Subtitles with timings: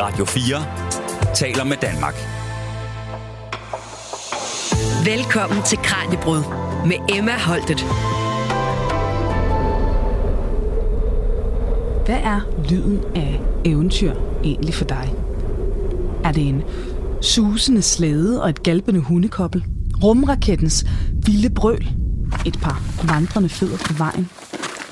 [0.00, 2.14] Radio 4 taler med Danmark.
[5.04, 6.42] Velkommen til Kranjebrud
[6.86, 7.80] med Emma Holtet.
[12.06, 12.40] Hvad er
[12.70, 15.14] lyden af eventyr egentlig for dig?
[16.24, 16.62] Er det en
[17.22, 19.64] susende slæde og et galpende hundekobbel?
[20.02, 20.86] Rumrakettens
[21.26, 21.88] vilde brøl?
[22.46, 22.82] Et par
[23.12, 24.30] vandrende fødder på vejen?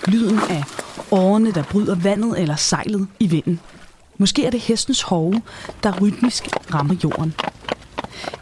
[0.09, 0.65] Lyden af
[1.11, 3.61] årene, der bryder vandet eller sejlet i vinden?
[4.19, 5.43] Måske er det hestens hove,
[5.83, 7.35] der rytmisk rammer jorden.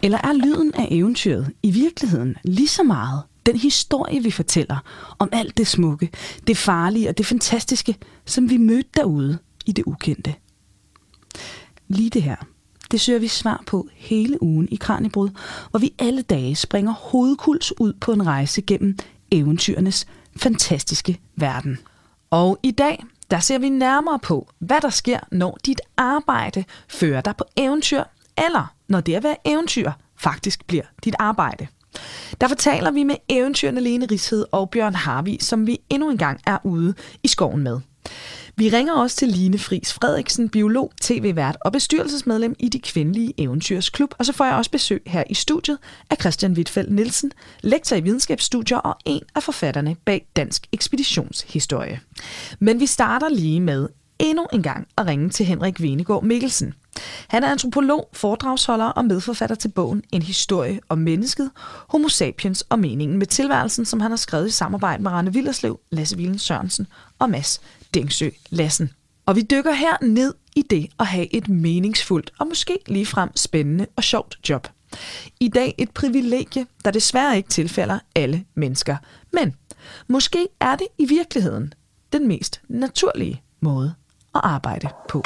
[0.01, 4.77] Eller er lyden af eventyret i virkeligheden lige så meget den historie, vi fortæller
[5.19, 6.09] om alt det smukke,
[6.47, 7.95] det farlige og det fantastiske,
[8.25, 10.33] som vi mødte derude i det ukendte?
[11.87, 12.35] Lige det her,
[12.91, 15.29] det søger vi svar på hele ugen i Kranjebrud,
[15.69, 18.97] hvor vi alle dage springer hovedkuls ud på en rejse gennem
[19.31, 21.77] eventyrenes fantastiske verden.
[22.29, 27.21] Og i dag, der ser vi nærmere på, hvad der sker, når dit arbejde fører
[27.21, 28.03] dig på eventyr,
[28.37, 31.67] eller når det at være eventyr faktisk bliver dit arbejde.
[32.41, 36.39] Der fortaler vi med eventyrene Lene Rished og Bjørn Harvi, som vi endnu en gang
[36.45, 37.79] er ude i skoven med.
[38.59, 44.13] Vi ringer også til Line Fris Frederiksen, biolog, tv-vært og bestyrelsesmedlem i De Kvindelige Eventyrsklub.
[44.17, 45.77] Og så får jeg også besøg her i studiet
[46.09, 51.99] af Christian Wittfeldt Nielsen, lektor i videnskabsstudier og en af forfatterne bag Dansk Ekspeditionshistorie.
[52.59, 53.87] Men vi starter lige med
[54.19, 56.73] endnu en gang at ringe til Henrik Venegård Mikkelsen.
[57.27, 61.51] Han er antropolog, foredragsholder og medforfatter til bogen En historie om mennesket,
[61.89, 65.79] Homo sapiens og meningen med tilværelsen, som han har skrevet i samarbejde med Rane Villerslev,
[65.91, 66.87] Lasse Villen Sørensen
[67.19, 67.61] og Mads
[67.97, 68.89] Dengsø Lassen.
[69.25, 73.87] Og vi dykker her ned i det at have et meningsfuldt og måske ligefrem spændende
[73.95, 74.67] og sjovt job.
[75.39, 78.97] I dag et privilegie, der desværre ikke tilfælder alle mennesker.
[79.33, 79.55] Men
[80.07, 81.73] måske er det i virkeligheden
[82.13, 83.93] den mest naturlige måde
[84.35, 85.23] at arbejde på.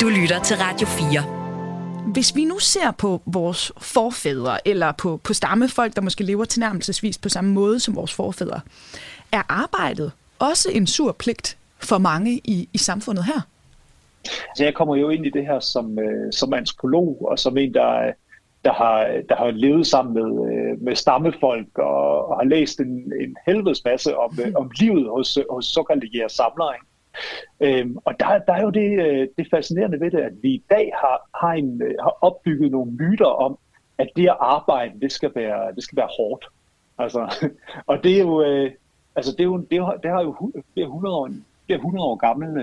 [0.00, 2.12] Du lytter til Radio 4.
[2.12, 7.18] Hvis vi nu ser på vores forfædre, eller på, på stammefolk, der måske lever tilnærmelsesvis
[7.18, 8.60] på samme måde som vores forfædre,
[9.32, 10.12] er arbejdet
[10.48, 13.40] også en sur pligt for mange i, i samfundet her?
[14.48, 17.74] Altså, jeg kommer jo ind i det her som, øh, som antropolog, og som en,
[17.74, 18.12] der,
[18.64, 23.12] der, har, der har levet sammen med, øh, med stammefolk, og, og har læst en,
[23.20, 26.74] en helvedes masse om, øh, om livet hos, hos såkaldte jægersamlere.
[27.60, 30.64] Øhm, og der, der er jo det, øh, det fascinerende ved det, at vi i
[30.70, 33.58] dag har, har, en, øh, har opbygget nogle myter om,
[33.98, 36.46] at det at arbejde, det skal være, det skal være hårdt.
[36.98, 37.48] Altså,
[37.90, 38.70] og det er jo, øh,
[39.16, 41.28] altså det, er jo, det, er, det har jo flere 100 år,
[41.66, 42.56] flere 100 år gammel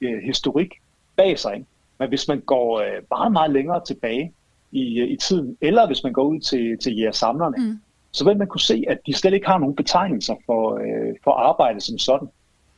[0.00, 0.74] øh, historik
[1.16, 1.54] bag sig.
[1.54, 1.66] Ikke?
[1.98, 4.32] Men hvis man går øh, meget, meget længere tilbage
[4.72, 7.80] i, i tiden, eller hvis man går ud til, til jægersamlerne, mm.
[8.12, 11.30] så vil man kunne se, at de slet ikke har nogen betegnelser for, øh, for
[11.30, 12.28] arbejde som sådan.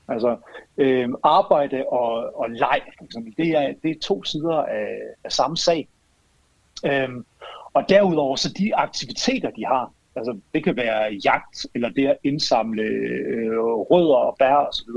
[0.08, 0.36] Altså
[0.76, 5.32] øh, arbejde og, og leg, for eksempel, det er, det er to sider af, af
[5.32, 5.88] samme sag.
[6.86, 7.08] Øh,
[7.74, 12.16] og derudover så de aktiviteter, de har, altså det kan være jagt, eller det at
[12.24, 14.88] indsamle øh, rødder og bær osv.,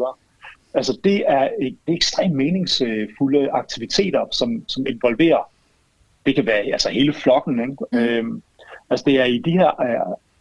[0.74, 5.52] altså det er, det er ekstremt meningsfulde aktiviteter, som, som involverer,
[6.26, 7.76] det kan være altså hele flokken, ikke?
[7.92, 7.98] Mm.
[7.98, 8.44] Øhm,
[8.90, 9.72] altså det er i de her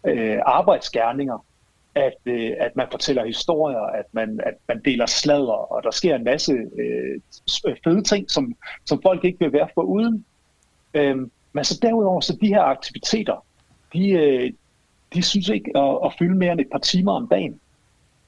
[0.06, 1.44] øh, arbejdsgærninger,
[1.94, 6.16] at, øh, at man fortæller historier, at man, at man deler sladder, og der sker
[6.16, 7.20] en masse øh,
[7.84, 8.54] fede ting, som,
[8.86, 10.24] som folk ikke vil være for uden.
[10.94, 13.44] Øhm, men så derudover, så de her aktiviteter,
[13.92, 14.52] de, øh,
[15.14, 17.60] de synes ikke at, at fylde mere end et par timer om dagen.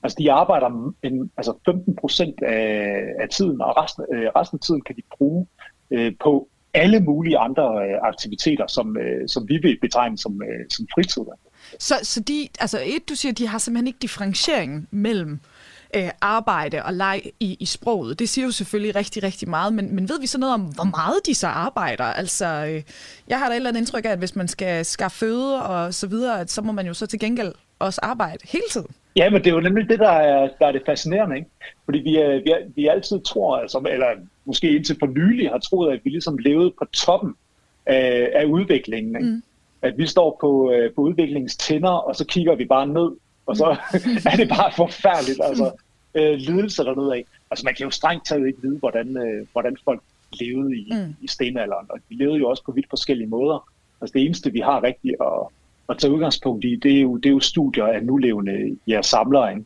[0.03, 4.61] Altså de arbejder en, altså 15 procent af, af tiden, og resten, øh, resten af
[4.61, 5.47] tiden kan de bruge
[5.91, 10.71] øh, på alle mulige andre øh, aktiviteter, som, øh, som vi vil betegne som, øh,
[10.71, 11.23] som fritid.
[11.79, 15.39] Så, så de, altså et, du siger, de har simpelthen ikke differentiering mellem øh,
[16.21, 18.19] arbejde og leg i, i sproget.
[18.19, 20.85] Det siger jo selvfølgelig rigtig, rigtig meget, men, men ved vi så noget om, hvor
[20.85, 22.05] meget de så arbejder?
[22.05, 22.83] Altså, øh,
[23.29, 25.95] jeg har da et eller andet indtryk af, at hvis man skal skaffe føde og
[25.95, 28.89] så videre, at så må man jo så til gengæld også arbejde hele tiden.
[29.17, 31.49] Ja, men det er jo nemlig det, der er, der er det fascinerende, ikke?
[31.85, 32.11] Fordi vi,
[32.45, 34.07] vi, vi altid tror, altså, eller
[34.45, 37.35] måske indtil for nylig har troet, at vi ligesom levede på toppen
[37.87, 39.29] af, af udviklingen, ikke?
[39.29, 39.43] Mm
[39.83, 43.11] at vi står på, øh, på udviklingstinder, og så kigger vi bare ned,
[43.47, 43.65] og så
[44.31, 45.71] er det bare forfærdeligt, altså
[46.15, 47.25] øh, lidelse dernede af.
[47.51, 50.03] Altså man kan jo strengt taget ikke vide, hvordan, øh, hvordan folk
[50.41, 51.15] levede i, mm.
[51.21, 53.69] i stenalderen, og de levede jo også på vidt forskellige måder.
[54.01, 55.47] Altså det eneste, vi har rigtigt at,
[55.89, 59.53] at tage udgangspunkt i, det er jo, det er jo studier af nulevende ja, samlere.
[59.53, 59.65] Ikke?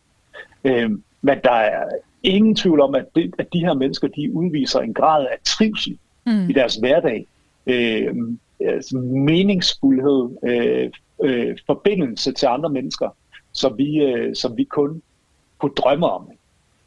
[0.64, 0.90] Øh,
[1.22, 1.88] men der er
[2.22, 5.98] ingen tvivl om, at, det, at de her mennesker, de udviser en grad af trivsel
[6.26, 6.50] mm.
[6.50, 7.26] i deres hverdag.
[7.66, 8.14] Øh,
[8.60, 10.90] altså meningsfuldhed, øh,
[11.22, 13.16] øh, forbindelse til andre mennesker,
[13.56, 15.02] som vi, øh, som vi kun
[15.58, 16.30] kunne drømme om.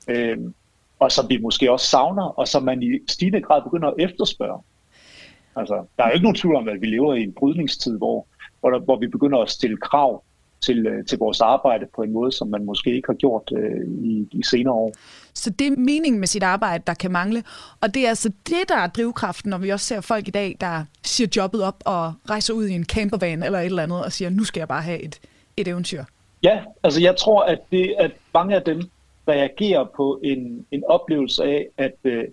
[0.08, 0.38] Øh,
[1.00, 4.62] og som vi måske også savner, og som man i stigende grad begynder at efterspørge.
[5.56, 8.28] Altså, der er jo ikke nogen tvivl om, at vi lever i en brydningstid, hvor,
[8.60, 10.24] hvor, der, hvor vi begynder at stille krav
[10.62, 13.88] til, øh, til vores arbejde på en måde, som man måske ikke har gjort øh,
[13.88, 14.94] i, i senere år.
[15.34, 17.44] Så det er meningen med sit arbejde, der kan mangle.
[17.82, 20.58] Og det er altså det, der er drivkraften, når vi også ser folk i dag,
[20.62, 24.12] der siger jobbet op og rejser ud i en campervan eller et eller andet og
[24.12, 25.20] siger, nu skal jeg bare have et,
[25.58, 26.04] et eventyr.
[26.44, 28.82] Ja, altså jeg tror, at, det, at mange af dem
[29.28, 32.28] reagerer på en, en oplevelse af, at, øh,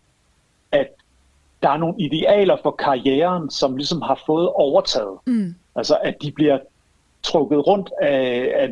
[0.72, 0.88] at
[1.62, 5.18] der er nogle idealer for karrieren, som ligesom har fået overtaget.
[5.26, 5.54] Mm.
[5.76, 6.58] Altså at de bliver
[7.22, 8.68] trukket rundt af, af,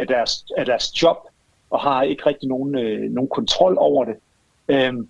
[0.00, 1.16] af, deres, af deres job,
[1.70, 4.14] og har ikke rigtig nogen, øh, nogen kontrol over det.
[4.68, 5.08] Øhm,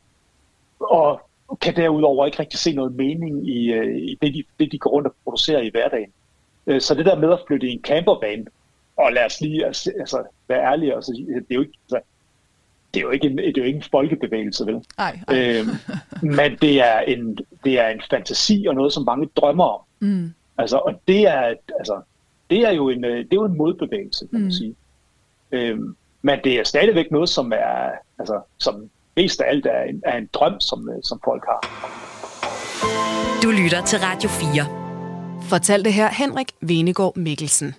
[0.80, 1.20] og
[1.60, 4.90] kan derudover ikke rigtig se noget mening i, øh, i det, de, det, de går
[4.90, 6.12] rundt og producerer i hverdagen.
[6.66, 8.46] Øh, så det der med at flytte i en campervan,
[8.96, 12.00] og lad os lige altså, altså være ærlige, altså, det er jo ikke, altså,
[12.94, 14.84] det er jo ikke en, det er jo ikke en folkebevægelse, vel?
[14.98, 15.38] Nej, nej.
[15.38, 15.68] Øhm,
[16.38, 19.80] men det er, en, det er en fantasi og noget, som mange drømmer om.
[20.00, 20.34] Mm.
[20.58, 22.00] Altså, og det er, altså,
[22.50, 24.50] det er jo en, øh, det er jo en modbevægelse, kan man mm.
[24.50, 24.74] sige.
[25.52, 30.02] Øhm, men det er stadigvæk noget, som er, altså, som mest af alt er en,
[30.04, 31.60] er en drøm, som, øh, som folk har.
[33.42, 34.84] Du lytter til Radio 4.
[35.48, 37.74] Fortalte her Henrik Venegård Mikkelsen.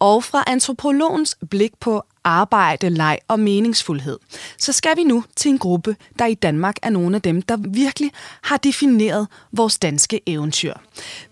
[0.00, 4.18] Og fra antropologens blik på arbejde, leg og meningsfuldhed,
[4.58, 7.56] så skal vi nu til en gruppe, der i Danmark er nogle af dem, der
[7.56, 8.10] virkelig
[8.42, 10.74] har defineret vores danske eventyr.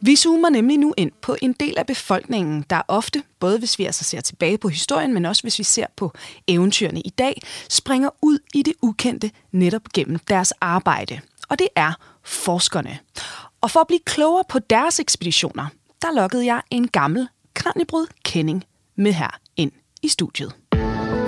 [0.00, 3.84] Vi zoomer nemlig nu ind på en del af befolkningen, der ofte, både hvis vi
[3.84, 6.12] altså ser tilbage på historien, men også hvis vi ser på
[6.48, 11.20] eventyrene i dag, springer ud i det ukendte netop gennem deres arbejde.
[11.48, 11.92] Og det er
[12.24, 12.98] forskerne.
[13.60, 15.66] Og for at blive klogere på deres ekspeditioner,
[16.02, 17.28] der lukkede jeg en gammel
[17.58, 18.64] kranjebrud kending
[18.96, 19.72] med her ind
[20.02, 20.52] i studiet.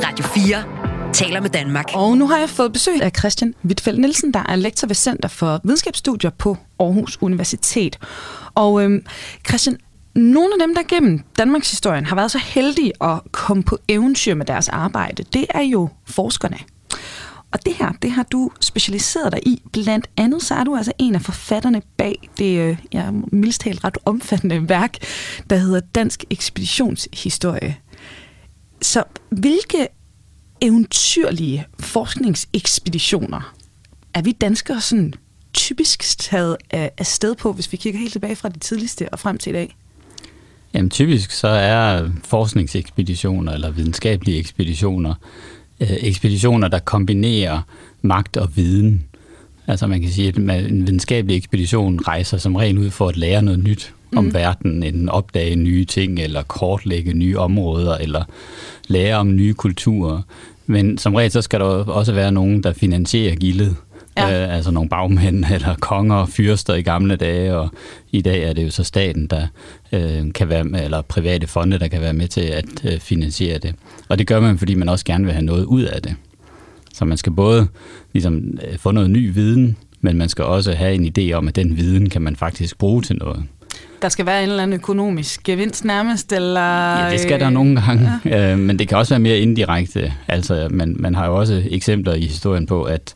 [0.05, 1.85] Radio 4 taler med Danmark.
[1.95, 5.29] Og nu har jeg fået besøg af Christian Wittfeldt Nielsen, der er lektor ved Center
[5.29, 7.99] for Videnskabsstudier på Aarhus Universitet.
[8.55, 9.07] Og øhm,
[9.49, 9.79] Christian,
[10.15, 14.35] nogle af dem, der gennem Danmarks historien har været så heldige at komme på eventyr
[14.35, 16.59] med deres arbejde, det er jo forskerne.
[17.53, 19.63] Og det her, det har du specialiseret dig i.
[19.73, 23.85] Blandt andet så er du altså en af forfatterne bag det, øh, ja, mildst talt
[23.85, 24.97] ret omfattende værk,
[25.51, 27.77] der hedder Dansk Ekspeditionshistorie.
[28.83, 29.89] Så hvilke
[30.61, 33.55] eventyrlige forskningsekspeditioner
[34.15, 35.15] er vi danskere sådan
[35.53, 39.39] typisk taget af sted på, hvis vi kigger helt tilbage fra det tidligste og frem
[39.39, 39.77] til i dag?
[40.75, 45.15] Jamen typisk så er forskningsekspeditioner eller videnskabelige ekspeditioner
[45.81, 47.61] øh, ekspeditioner, der kombinerer
[48.03, 49.05] magt og viden.
[49.67, 53.43] Altså man kan sige, at en videnskabelig ekspedition rejser som regel ud for at lære
[53.43, 54.35] noget nyt om mm.
[54.35, 58.25] verden, enten opdage nye ting, eller kortlægge nye områder, eller
[58.89, 60.23] lære om nye kulturer.
[60.67, 63.77] Men som regel så skal der også være nogen, der finansierer gildet.
[64.29, 64.47] Ja.
[64.47, 67.69] Øh, altså nogle bagmænd eller konger og fyrster i gamle dage, og
[68.13, 69.47] i dag er det jo så staten, der
[69.93, 73.59] øh, kan være med, eller private fonde, der kan være med til at øh, finansiere
[73.59, 73.75] det.
[74.09, 76.15] Og det gør man, fordi man også gerne vil have noget ud af det.
[76.93, 77.67] Så man skal både
[78.13, 81.57] ligesom, øh, få noget ny viden, men man skal også have en idé om, at
[81.57, 83.45] den viden kan man faktisk bruge til noget.
[84.03, 86.61] Der skal være en eller anden økonomisk gevinst nærmest, eller...
[87.05, 88.53] Ja, det skal der nogle gange, ja.
[88.53, 90.13] øh, men det kan også være mere indirekte.
[90.29, 93.15] Altså, man, man har jo også eksempler i historien på, at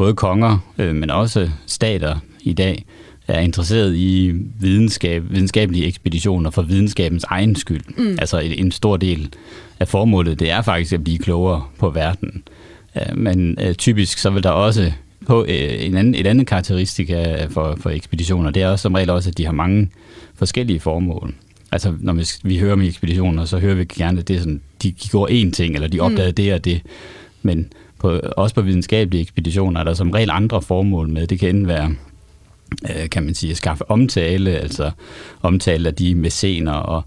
[0.00, 2.84] både konger, øh, men også stater i dag,
[3.28, 7.80] er interesseret i videnskab, videnskabelige ekspeditioner for videnskabens egen skyld.
[7.96, 8.16] Mm.
[8.20, 9.34] Altså en, en stor del
[9.80, 12.42] af formålet, det er faktisk at blive klogere på verden.
[12.96, 14.92] Øh, men øh, typisk så vil der også
[15.26, 19.10] på øh, en anden, et andet karakteristika for, for ekspeditioner, det er også som regel
[19.10, 19.90] også, at de har mange
[20.34, 21.34] forskellige formål.
[21.72, 24.60] Altså, når vi, vi hører om ekspeditioner, så hører vi gerne, at det er sådan,
[24.82, 26.34] de, de går én ting, eller de opdagede mm.
[26.34, 26.80] det og det.
[27.42, 31.26] Men på, også på videnskabelige ekspeditioner er der som regel andre formål med.
[31.26, 31.94] Det kan enten være
[32.90, 34.90] øh, kan man sige, at skaffe omtale, altså
[35.42, 37.02] omtale af de mæscener og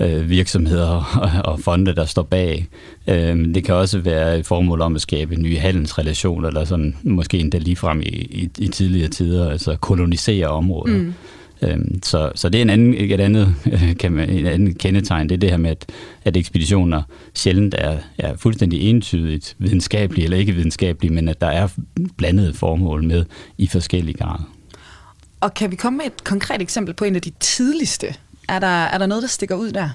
[0.00, 0.88] øh, virksomheder
[1.44, 2.66] og, og fonde, der står bag.
[3.08, 7.38] Øh, det kan også være et formål om at skabe nye handelsrelationer, eller sådan, måske
[7.38, 10.98] endda ligefrem i, i, i tidligere tider, altså kolonisere områder.
[10.98, 11.14] Mm.
[11.62, 13.54] Øhm, så, så det er en anden, et andet,
[14.00, 15.86] kan man, en anden kendetegn, det er det her med, at,
[16.24, 17.02] at ekspeditioner
[17.34, 21.68] sjældent er, er fuldstændig entydigt videnskabelige eller ikke videnskabelige, men at der er
[22.16, 23.24] blandede formål med
[23.58, 24.54] i forskellige grader.
[25.40, 28.06] Og kan vi komme med et konkret eksempel på en af de tidligste?
[28.48, 29.90] Er der, er der noget, der stikker ud der?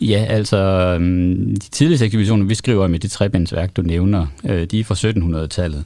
[0.00, 4.64] Ja, altså øhm, de tidligste ekspeditioner, vi skriver om i det trebindsværk, du nævner, øh,
[4.64, 5.84] de er fra 1700-tallet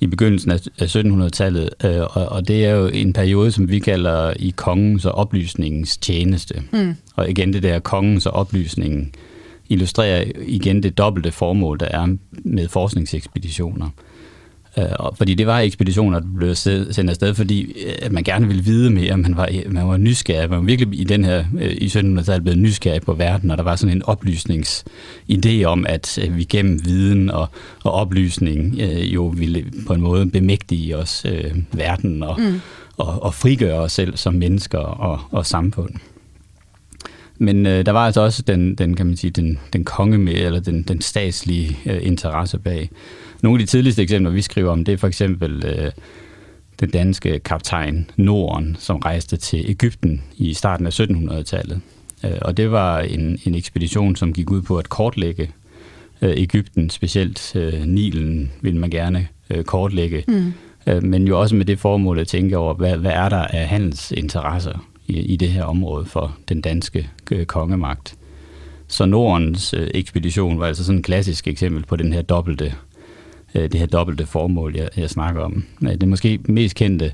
[0.00, 4.32] i begyndelsen af 1700-tallet, øh, og, og det er jo en periode, som vi kalder
[4.38, 6.62] i kongens og oplysningens tjeneste.
[6.72, 6.94] Mm.
[7.16, 9.12] Og igen det der kongens og oplysningen
[9.68, 13.88] illustrerer igen det dobbelte formål, der er med forskningsekspeditioner.
[14.78, 18.64] Øh, fordi det var ekspeditioner, der blev sendt afsted, fordi øh, at man gerne ville
[18.64, 21.86] vide mere, man var, man var nysgerrig, man var virkelig i den her, øh, i
[21.86, 26.84] 1700-tallet blevet nysgerrig på verden, og der var sådan en oplysningsidé om, at vi gennem
[26.84, 27.48] viden og,
[27.84, 28.74] og oplysning
[29.14, 32.60] jo ville på en måde bemægtige os øh, verden og, mm.
[32.96, 35.94] og, og frigøre os selv som mennesker og, og samfund.
[37.38, 40.34] Men øh, der var altså også den, den kan man sige, den, den konge med,
[40.34, 42.90] eller den, den statslige øh, interesse bag.
[43.42, 45.92] Nogle af de tidligste eksempler, vi skriver om, det er for eksempel øh,
[46.80, 51.80] den danske kaptajn Norden, som rejste til Ægypten i starten af 1700-tallet.
[52.24, 55.50] Øh, og det var en, en ekspedition, som gik ud på at kortlægge
[56.22, 60.24] øh, Ægypten, specielt øh, Nilen vil man gerne øh, kortlægge.
[60.28, 60.52] Mm.
[60.86, 63.68] Øh, men jo også med det formål at tænke over, hvad, hvad er der af
[63.68, 68.14] handelsinteresser i, i det her område for den danske øh, kongemagt.
[68.88, 72.74] Så Nordens øh, ekspedition var altså sådan et klassisk eksempel på den her dobbelte,
[73.54, 75.64] det her dobbelte formål, jeg, jeg snakker om.
[75.80, 77.12] Det måske mest kendte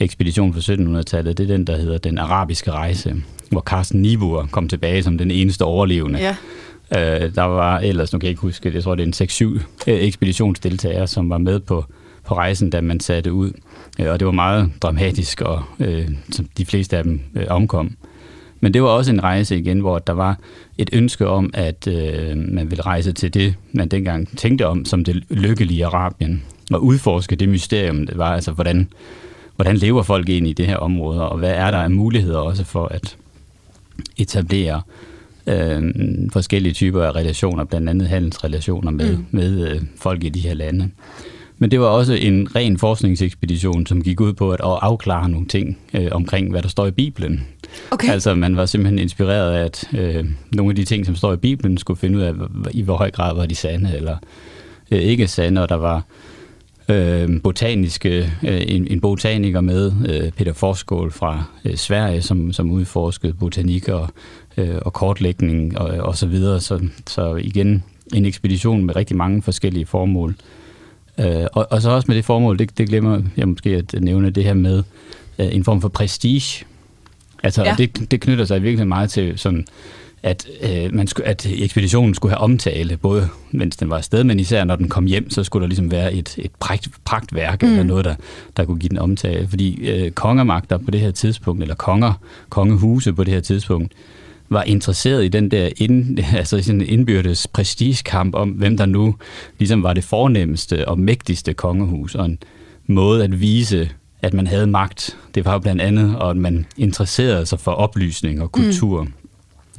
[0.00, 3.14] ekspedition fra 1700-tallet, det er den, der hedder Den Arabiske Rejse,
[3.50, 6.18] hvor Carsten Niebuhr kom tilbage som den eneste overlevende.
[6.18, 6.36] Ja.
[6.96, 9.62] Øh, der var ellers, nu kan jeg ikke huske, jeg tror det er en 6-7
[9.86, 11.84] øh, ekspeditionsdeltagere, som var med på,
[12.26, 13.52] på rejsen, da man satte ud.
[13.98, 17.96] Øh, og det var meget dramatisk, og øh, som de fleste af dem øh, omkom.
[18.62, 20.38] Men det var også en rejse igen, hvor der var
[20.78, 25.04] et ønske om, at øh, man ville rejse til det, man dengang tænkte om som
[25.04, 26.42] det lykkelige Arabien,
[26.72, 28.88] og udforske det mysterium, det var altså, hvordan,
[29.56, 32.64] hvordan lever folk egentlig i det her område, og hvad er der af muligheder også
[32.64, 33.16] for at
[34.16, 34.82] etablere
[35.46, 35.82] øh,
[36.32, 39.26] forskellige typer af relationer, blandt andet handelsrelationer med, mm.
[39.30, 40.90] med øh, folk i de her lande.
[41.58, 45.78] Men det var også en ren forskningsekspedition, som gik ud på at afklare nogle ting
[45.94, 47.46] øh, omkring, hvad der står i Bibelen.
[47.90, 48.08] Okay.
[48.08, 51.36] Altså man var simpelthen inspireret af, at øh, nogle af de ting, som står i
[51.36, 52.32] Bibelen, skulle finde ud af,
[52.70, 54.16] i hvor høj grad var de sande eller
[54.90, 55.62] øh, ikke sande.
[55.62, 56.02] Og der var
[56.88, 62.70] øh, botaniske, øh, en, en botaniker med, øh, Peter Forskål fra øh, Sverige, som, som
[62.70, 64.08] udforskede botanik og,
[64.56, 66.60] øh, og kortlægning og, og så videre.
[66.60, 70.34] Så, så igen en ekspedition med rigtig mange forskellige formål.
[71.18, 74.30] Øh, og, og så også med det formål, det, det glemmer jeg måske at nævne,
[74.30, 74.82] det her med
[75.38, 76.64] øh, en form for prestige.
[77.42, 77.74] Altså, ja.
[77.78, 79.66] det, det knytter sig virkelig meget til sådan,
[80.22, 84.40] at, øh, man skulle, at ekspeditionen skulle have omtale, både mens den var afsted, men
[84.40, 87.68] især når den kom hjem, så skulle der ligesom være et, et pragt, pragtværk mm.
[87.68, 88.14] eller noget, der,
[88.56, 89.48] der kunne give den omtale.
[89.48, 92.12] Fordi øh, kongermagter på det her tidspunkt, eller konger,
[92.48, 93.92] kongehuse på det her tidspunkt,
[94.48, 99.14] var interesseret i den der ind, altså sådan en indbyrdes prestigekamp om, hvem der nu
[99.58, 102.38] ligesom var det fornemmeste og mægtigste kongehus, og en
[102.86, 103.90] måde at vise,
[104.22, 105.16] at man havde magt.
[105.34, 109.02] Det var jo blandt andet, og at man interesserede sig for oplysning og kultur.
[109.02, 109.12] Mm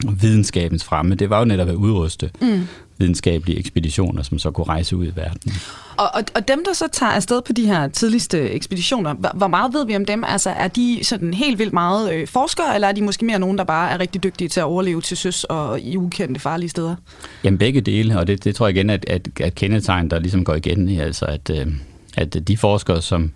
[0.08, 2.68] og videnskabens fremme, det var jo netop at udruste mm.
[2.98, 5.54] videnskabelige ekspeditioner, som så kunne rejse ud i verden.
[5.98, 9.74] Og, og, og dem, der så tager afsted på de her tidligste ekspeditioner, hvor meget
[9.74, 10.24] ved vi om dem?
[10.24, 13.58] Altså, er de sådan helt vildt meget øh, forskere, eller er de måske mere nogen,
[13.58, 16.96] der bare er rigtig dygtige til at overleve til søs og i ukendte farlige steder?
[17.44, 20.44] Jamen begge dele, og det, det tror jeg igen, at, at, at kendetegn, der ligesom
[20.44, 21.68] går igen, altså at, øh,
[22.18, 23.32] at de forskere, som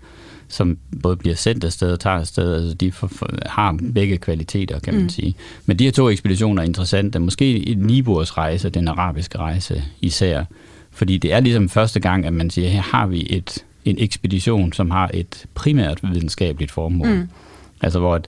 [0.49, 2.55] som både bliver sendt afsted og tager afsted.
[2.55, 5.09] Altså, de for, for, har begge kvaliteter, kan man mm.
[5.09, 5.35] sige.
[5.65, 7.19] Men de her to ekspeditioner er interessante.
[7.19, 10.43] Måske Niburs rejse, den arabiske rejse især.
[10.91, 14.73] Fordi det er ligesom første gang, at man siger, her har vi et, en ekspedition,
[14.73, 17.07] som har et primært videnskabeligt formål.
[17.07, 17.29] Mm.
[17.81, 18.21] Altså hvor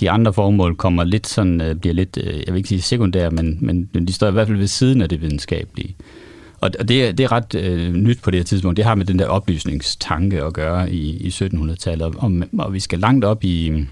[0.00, 3.30] de andre formål kommer lidt sådan, øh, bliver lidt, øh, jeg vil ikke sige sekundære,
[3.30, 3.58] men,
[3.92, 5.94] men de står i hvert fald ved siden af det videnskabelige.
[6.62, 8.76] Og det, er, det er ret øh, nyt på det her tidspunkt.
[8.76, 12.06] Det har med den der oplysningstanke at gøre i, i 1700-tallet.
[12.06, 13.86] Og, og vi skal langt op i,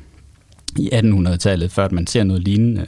[0.79, 2.87] i 1800-tallet, før man ser noget lignende.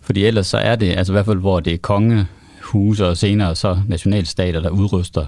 [0.00, 3.56] Fordi ellers så er det, altså i hvert fald hvor det er kongehuse og senere
[3.56, 5.26] så nationalstater, der udruster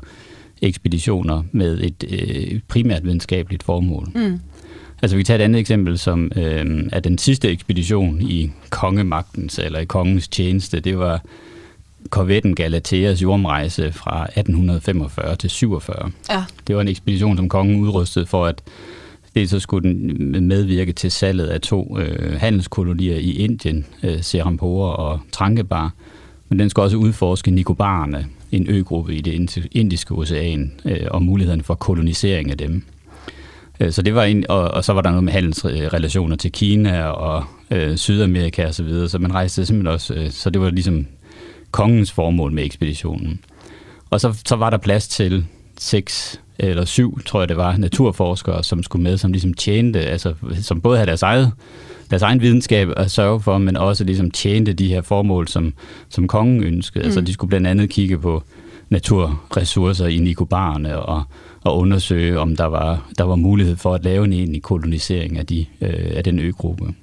[0.63, 4.09] ekspeditioner med et øh, primært videnskabeligt formål.
[4.15, 4.41] Mm.
[5.03, 9.59] Altså vi kan tage et andet eksempel, som øh, er den sidste ekspedition i kongemagtens
[9.59, 10.81] eller i kongens tjeneste.
[10.81, 11.23] Det var
[12.11, 16.11] korvetten Galateas jordomrejse fra 1845 til 47.
[16.31, 16.45] Ja.
[16.67, 18.63] Det var en ekspedition, som kongen udrustede for at
[19.35, 24.97] det så skulle den medvirke til salget af to øh, handelskolonier i Indien, øh, Serampore
[24.97, 25.93] og Trankebar.
[26.49, 31.63] Men den skulle også udforske Nikobarerne, en øgruppe i det indiske ocean, øh, og muligheden
[31.63, 32.83] for kolonisering af dem.
[33.81, 37.05] Øh, så det var en, og, og så var der noget med handelsrelationer til Kina
[37.05, 40.71] og øh, Sydamerika osv., så, videre, så man rejste simpelthen også, øh, så det var
[40.71, 41.07] ligesom
[41.73, 43.41] kongens formål med ekspeditionen.
[44.11, 45.47] Og så, så var der plads til
[45.79, 50.35] seks eller syv, tror jeg det var, naturforskere, som skulle med, som ligesom tjente, altså
[50.61, 51.53] som både havde deres eget
[52.13, 55.75] deres egen videnskab at sørge for, men også ligesom tjente de her formål, som,
[56.09, 57.05] som kongen ønskede.
[57.05, 57.23] Altså, mm.
[57.23, 58.43] Altså de skulle blandt andet kigge på
[58.91, 61.23] naturressourcer i Nikobarerne og,
[61.65, 65.47] og undersøge, om der var, der var mulighed for at lave en egentlig kolonisering af,
[65.47, 66.95] de, øh, af den øgruppe.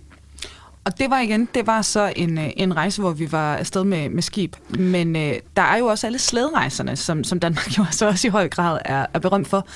[0.90, 3.84] Og det var igen, det var så en, øh, en rejse, hvor vi var afsted
[3.84, 4.56] med, med skib.
[4.70, 8.30] Men øh, der er jo også alle slæderejserne, som, som Danmark jo så også i
[8.30, 9.68] høj grad er, er berømt for.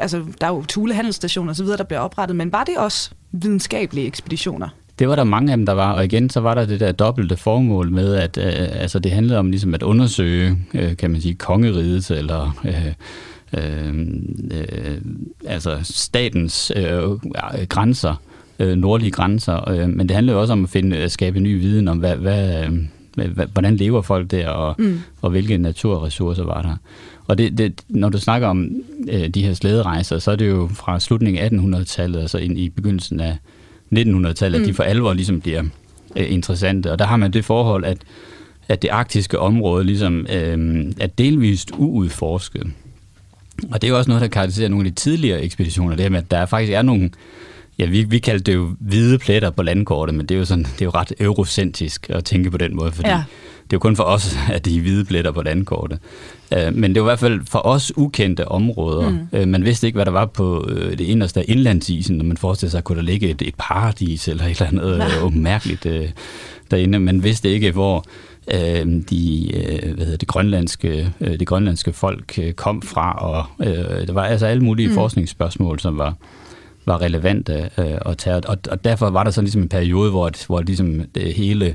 [0.00, 2.76] Altså, der er jo Thule handelsstationer og så videre, der bliver oprettet, men var det
[2.76, 4.68] også videnskabelige ekspeditioner?
[4.98, 6.92] Det var der mange af dem, der var, og igen så var der det der
[6.92, 11.20] dobbelte formål med, at øh, altså, det handlede om ligesom at undersøge, øh, kan man
[11.20, 12.92] sige, kongeriget eller øh,
[13.52, 13.94] øh,
[14.50, 14.98] øh,
[15.46, 17.02] altså statens øh,
[17.68, 18.14] grænser,
[18.62, 21.88] øh, nordlige grænser, øh, men det handlede også om at finde at skabe ny viden
[21.88, 22.78] om, hvad, hvad, øh,
[23.52, 25.00] hvordan lever folk der, og, mm.
[25.22, 26.76] og hvilke naturressourcer var der.
[27.26, 28.70] Og det, det, når du snakker om
[29.08, 32.58] øh, de her slæderejser, så er det jo fra slutningen af 1800-tallet og så ind
[32.58, 33.36] i begyndelsen af
[33.94, 34.62] 1900-tallet, mm.
[34.62, 35.62] at de for alvor ligesom bliver
[36.16, 36.92] øh, interessante.
[36.92, 37.98] Og der har man det forhold, at,
[38.68, 42.72] at det arktiske område ligesom øh, er delvist uudforsket.
[43.70, 46.10] Og det er jo også noget, der karakteriserer nogle af de tidligere ekspeditioner, det her
[46.10, 47.10] med, at der faktisk er nogle,
[47.82, 50.64] ja, vi, vi kaldte det jo hvide pletter på landkortet, men det er jo, sådan,
[50.64, 53.22] det er jo ret eurocentrisk at tænke på den måde, fordi ja.
[53.64, 55.98] det er jo kun for os, at de er hvide pletter på landkortet.
[56.56, 59.10] Uh, men det var i hvert fald for os ukendte områder.
[59.10, 59.40] Mm.
[59.40, 62.36] Uh, man vidste ikke, hvad der var på uh, det inderste af indlandsisen, når man
[62.36, 65.86] forestillede sig, at kunne der ligge et, et paradis eller et eller andet uh, mærkeligt
[65.86, 66.08] uh,
[66.70, 66.98] derinde.
[66.98, 68.04] Man vidste ikke, hvor
[68.54, 73.66] øh, de, øh, hvad hedder det, grønlandske, øh, det grønlandske folk øh, kom fra, og
[73.66, 74.94] øh, der var altså alle mulige mm.
[74.94, 76.14] forskningsspørgsmål, som var,
[76.86, 78.48] var relevante øh, at tage.
[78.48, 81.74] Og, og derfor var der så ligesom en periode, hvor, hvor ligesom det hele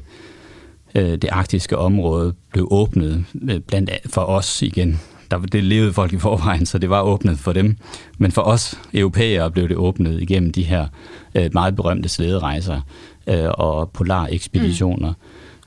[0.95, 4.99] øh, det arktiske område blev åbnet øh, blandt for os igen.
[5.31, 7.77] Der, det levede folk i forvejen, så det var åbnet for dem.
[8.17, 10.87] Men for os europæere blev det åbnet igennem de her
[11.35, 12.81] øh, meget berømte slæderejser
[13.27, 15.09] øh, og polarekspeditioner.
[15.09, 15.15] Mm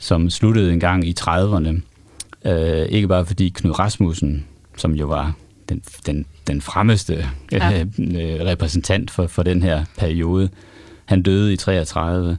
[0.00, 1.80] som sluttede en gang i 30'erne.
[2.44, 5.34] Øh, ikke bare fordi Knud Rasmussen, som jo var
[5.68, 7.80] den, den, den fremmeste ja.
[7.80, 7.86] øh,
[8.46, 10.48] repræsentant for, for den her periode,
[11.04, 12.36] han døde i 33,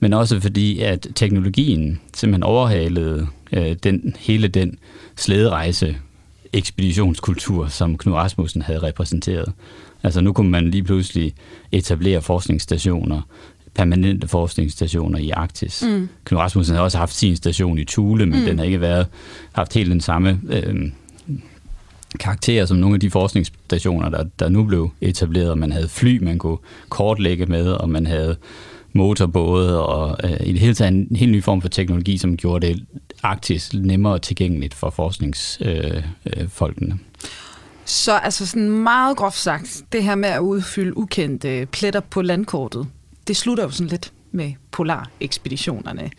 [0.00, 4.78] men også fordi, at teknologien simpelthen overhalede øh, den, hele den
[5.16, 5.96] slæderejse
[6.52, 9.52] ekspeditionskultur, som Knud Rasmussen havde repræsenteret.
[10.02, 11.34] Altså nu kunne man lige pludselig
[11.72, 13.20] etablere forskningsstationer,
[13.74, 15.84] permanente forskningsstationer i Arktis.
[15.86, 16.08] Mm.
[16.24, 18.46] Knud Rasmussen har også haft sin station i Thule, men mm.
[18.46, 19.06] den har ikke været
[19.52, 20.90] haft helt den samme øh,
[22.16, 25.58] karakter som nogle af de forskningsstationer, der, der nu blev etableret.
[25.58, 28.36] Man havde fly, man kunne kortlægge med, og man havde
[28.92, 32.66] motorbåde, og øh, i det hele taget en helt ny form for teknologi, som gjorde
[32.66, 32.84] det
[33.22, 36.90] Arktis nemmere tilgængeligt for forskningsfolkene.
[36.90, 36.98] Øh, øh,
[37.84, 42.86] så altså sådan meget groft sagt, det her med at udfylde ukendte pletter på landkortet,
[43.28, 46.10] det slutter jo sådan lidt med polarekspeditionerne.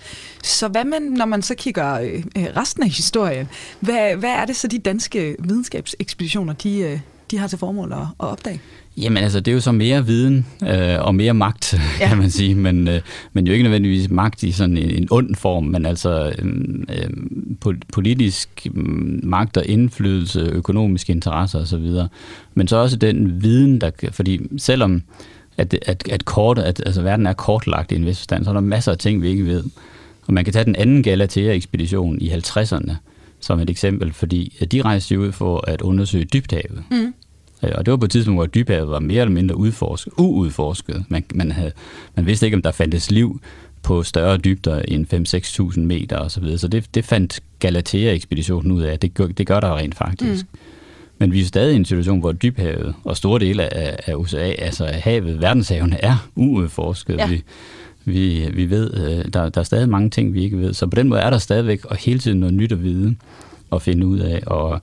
[0.44, 2.24] Så hvad med, når man så kigger øh,
[2.58, 3.48] resten af historien,
[3.80, 7.00] hvad, hvad er det så de danske videnskabsekspeditioner, de, øh,
[7.32, 8.62] de har til formål at, at opdage?
[8.98, 12.08] Jamen altså, det er jo så mere viden øh, og mere magt, ja.
[12.08, 13.02] kan man sige, men, øh,
[13.34, 16.34] men jo ikke nødvendigvis magt i sådan en, en ond form, men altså
[16.90, 17.10] øh,
[17.94, 18.68] politisk
[19.24, 21.92] magt og indflydelse, økonomiske interesser osv.
[22.54, 25.02] Men så også den viden, der fordi selvom
[25.58, 28.54] at, at, at, kort, at altså, verden er kortlagt i en vis forstand, så er
[28.54, 29.64] der masser af ting, vi ikke ved.
[30.28, 32.94] Og man kan tage den anden Galatea-ekspedition i 50'erne
[33.40, 36.84] som et eksempel, fordi de rejste ud for at undersøge dybthavet.
[36.92, 37.14] Mm.
[37.62, 41.06] Og det var på et tidspunkt, hvor dybhavet var mere eller mindre udforsket, uudforsket.
[41.10, 41.72] Man, man, havde,
[42.16, 43.42] man vidste ikke, om der fandtes liv
[43.84, 46.30] på større dybder end 5-6.000 meter osv.
[46.30, 46.58] Så, videre.
[46.58, 50.46] så det, det fandt Galatea-ekspeditionen ud af, det gør, det gør der rent faktisk.
[50.54, 50.60] Mm.
[51.20, 54.52] Men vi er stadig i en situation, hvor dybhavet og store dele af, af USA,
[54.58, 57.18] altså af havet, verdenshavene, er uudforsket.
[57.18, 57.28] Ja.
[57.28, 57.44] Vi,
[58.06, 60.74] vi, vi ved, øh, der, der er stadig mange ting, vi ikke ved.
[60.74, 63.16] Så på den måde er der stadigvæk og hele tiden noget nyt at vide
[63.70, 64.44] og finde ud af.
[64.46, 64.82] Og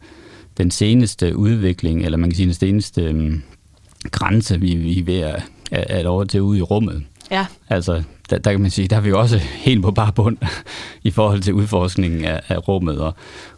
[0.59, 3.43] den seneste udvikling, eller man kan sige den seneste um,
[4.11, 7.03] grænse, vi, vi er ved at, at over til ude i rummet.
[7.31, 7.47] Ja.
[7.69, 10.37] Altså, der, der kan man sige, der er vi jo også helt på bare bund
[11.03, 12.99] i forhold til udforskningen af, af rummet.
[12.99, 13.15] Og,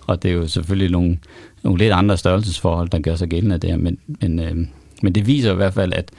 [0.06, 1.18] og det er jo selvfølgelig nogle
[1.66, 4.56] nogle lidt andre størrelsesforhold, der gør sig gældende der, men, men, øh,
[5.02, 6.10] men det viser i hvert fald, at,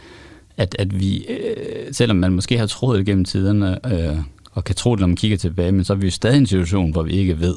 [0.58, 4.18] at, at vi, øh, selvom man måske har troet gennem tiderne, øh,
[4.52, 6.40] og kan tro det, når man kigger tilbage, men så er vi jo stadig i
[6.40, 7.56] en situation, hvor vi ikke ved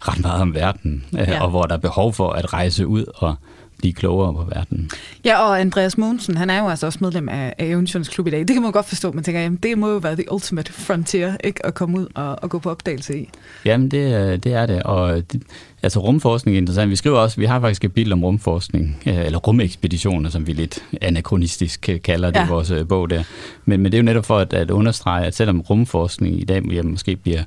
[0.00, 1.42] ret meget om verden, øh, ja.
[1.42, 3.34] og hvor der er behov for at rejse ud og
[3.78, 4.90] blive klogere på verden.
[5.24, 8.30] Ja, og Andreas Mogensen, han er jo altså også medlem af, af Eventyrens Klub i
[8.30, 8.40] dag.
[8.40, 11.36] Det kan man godt forstå, man tænker, jamen, det må jo være the ultimate frontier,
[11.44, 11.66] ikke?
[11.66, 13.28] At komme ud og, og gå på opdagelse i.
[13.64, 15.42] Jamen, det, det er det, og det,
[15.82, 16.90] altså rumforskning er interessant.
[16.90, 20.52] Vi skriver også, vi har faktisk et bil om rumforskning, øh, eller rumekspeditioner, som vi
[20.52, 22.46] lidt anachronistisk kalder det ja.
[22.46, 23.22] i vores øh, bog der.
[23.64, 26.84] Men, men det er jo netop for at, at understrege, at selvom rumforskning i dag
[26.84, 27.42] måske bliver,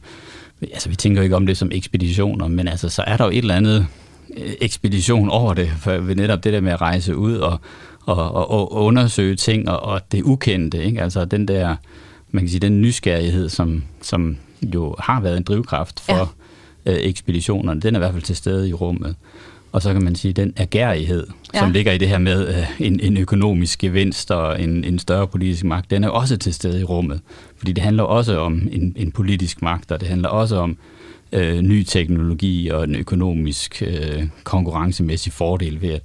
[0.61, 3.31] altså vi tænker jo ikke om det som ekspeditioner, men altså så er der jo
[3.31, 3.87] et eller andet
[4.61, 7.59] ekspedition over det, for ved netop det der med at rejse ud og,
[8.05, 11.01] og, og, og undersøge ting, og, og det ukendte, ikke?
[11.01, 11.75] altså den der,
[12.31, 16.25] man kan sige, den nysgerrighed, som, som jo har været en drivkraft for ja.
[16.85, 19.15] Øh, ekspeditionerne, den er i hvert fald til stede i rummet.
[19.71, 21.59] Og så kan man sige, den agerighed, ja.
[21.59, 25.27] som ligger i det her med øh, en, en økonomisk gevinst og en, en større
[25.27, 27.21] politisk magt, den er også til stede i rummet.
[27.57, 30.77] Fordi det handler også om en, en politisk magt, og det handler også om
[31.31, 36.01] øh, ny teknologi og en økonomisk øh, konkurrencemæssig fordel ved at,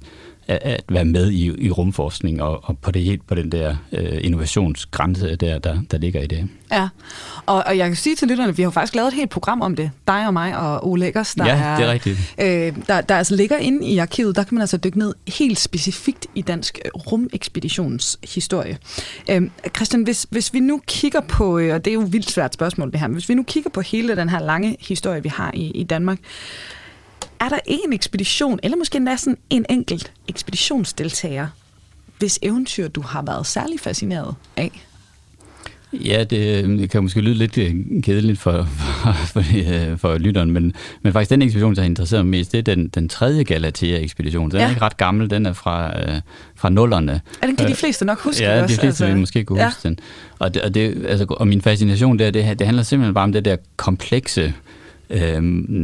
[0.61, 5.35] at være med i, i rumforskning og, og på, det, på den der øh, innovationsgrænse,
[5.35, 6.47] der, der, der ligger i det.
[6.71, 6.89] Ja,
[7.45, 9.61] og, og jeg kan sige til lytterne, at vi har faktisk lavet et helt program
[9.61, 9.91] om det.
[10.07, 12.35] Dig og mig og Ole Eggers, der, ja, det er rigtigt.
[12.41, 14.35] Øh, der, der altså ligger inde i arkivet.
[14.35, 18.77] Der kan man altså dykke ned helt specifikt i dansk rumekspeditionshistorie.
[19.29, 19.41] Øh,
[19.75, 22.53] Christian, hvis, hvis vi nu kigger på, øh, og det er jo et vildt svært
[22.53, 25.29] spørgsmål det her, men hvis vi nu kigger på hele den her lange historie, vi
[25.29, 26.19] har i, i Danmark,
[27.41, 31.47] er der en ekspedition, eller måske endda sådan en enkelt ekspeditionsdeltager,
[32.19, 34.85] hvis eventyr du har været særlig fascineret af?
[35.93, 37.73] Ja, det, det kan måske lyde lidt øh,
[38.03, 39.43] kedeligt for, for, for,
[39.91, 42.75] øh, for lytteren, men, men faktisk den ekspedition, der har interesseret mig mest, det er
[42.75, 44.51] den, den tredje Galatea-ekspedition.
[44.51, 44.65] Den ja.
[44.65, 46.21] er ikke ret gammel, den er fra, øh,
[46.55, 47.21] fra nullerne.
[47.41, 49.05] Ja, den kan de fleste nok huske Ja, også, de fleste altså.
[49.05, 49.89] vil måske kunne huske ja.
[49.89, 49.99] den.
[50.39, 53.31] Og, det, og, det, altså, og min fascination der, det, det handler simpelthen bare om
[53.31, 54.51] det der komplekse øh,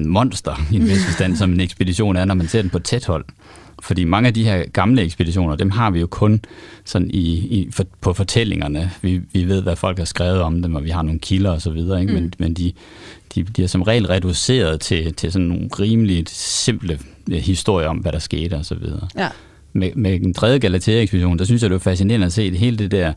[0.06, 3.06] monster i en vis forstand, som en ekspedition er, når man ser den på tæt
[3.06, 3.26] hold.
[3.82, 6.42] Fordi mange af de her gamle ekspeditioner, dem har vi jo kun
[6.86, 8.92] sådan i, i, for, på fortællingerne.
[9.02, 11.62] Vi, vi ved, hvad folk har skrevet om dem, og vi har nogle kilder og
[11.62, 12.14] så videre, ikke?
[12.14, 12.20] Mm.
[12.20, 12.72] men, men de,
[13.36, 17.00] de, de er som regel reduceret til, til sådan nogle rimeligt simple
[17.32, 19.08] øh, historier om, hvad der skete og så videre.
[19.18, 19.28] Ja.
[19.74, 22.92] Med, med den tredje Galatea-ekspedition, der synes jeg, det var fascinerende at se hele det
[22.92, 23.14] der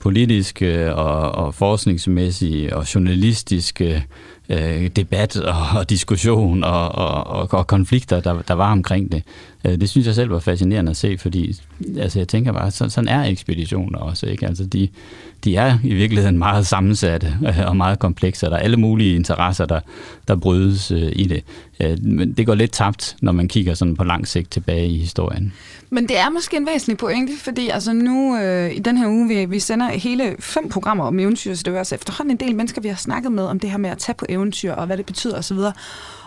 [0.00, 4.04] politiske og, og forskningsmæssige og journalistiske
[4.48, 9.22] øh, debat og, og diskussion og, og, og, og konflikter, der, der var omkring det.
[9.64, 11.56] Øh, det synes jeg selv var fascinerende at se, fordi
[11.98, 14.26] altså, jeg tænker bare, så, sådan er ekspeditioner også.
[14.26, 14.46] Ikke?
[14.46, 14.88] Altså, de,
[15.44, 19.16] de er i virkeligheden meget sammensatte øh, og meget komplekse, og der er alle mulige
[19.16, 19.80] interesser, der,
[20.28, 21.44] der brydes øh, i det.
[21.82, 24.98] Øh, men det går lidt tabt, når man kigger sådan på lang sigt tilbage i
[24.98, 25.52] historien.
[25.90, 29.28] Men det er måske en væsentlig pointe, fordi altså nu øh, i den her uge,
[29.28, 32.56] vi, vi sender hele fem programmer om eventyr, så det er altså efterhånden en del
[32.56, 34.96] mennesker, vi har snakket med om det her med at tage på eventyr og hvad
[34.96, 35.58] det betyder osv.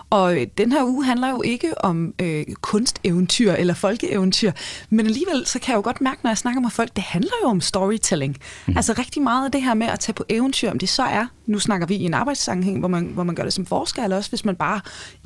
[0.10, 4.52] Og øh, den her uge handler jo ikke om øh, kunsteventyr eller folkeeventyr,
[4.90, 7.32] men alligevel så kan jeg jo godt mærke, når jeg snakker med folk, det handler
[7.44, 8.38] jo om storytelling.
[8.68, 8.78] Mm.
[8.78, 11.26] Altså rigtig meget af det her med at tage på eventyr, om det så er,
[11.46, 14.18] nu snakker vi i en arbejdssammenhæng, hvor man, hvor man gør det som forsker, eller
[14.18, 14.82] også hvis man bare,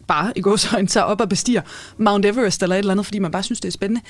[0.10, 1.62] bare i gåsøjne tager op og bestiger
[1.98, 4.02] Mount Everest eller et eller andet, fordi man bare synes, det er spændende.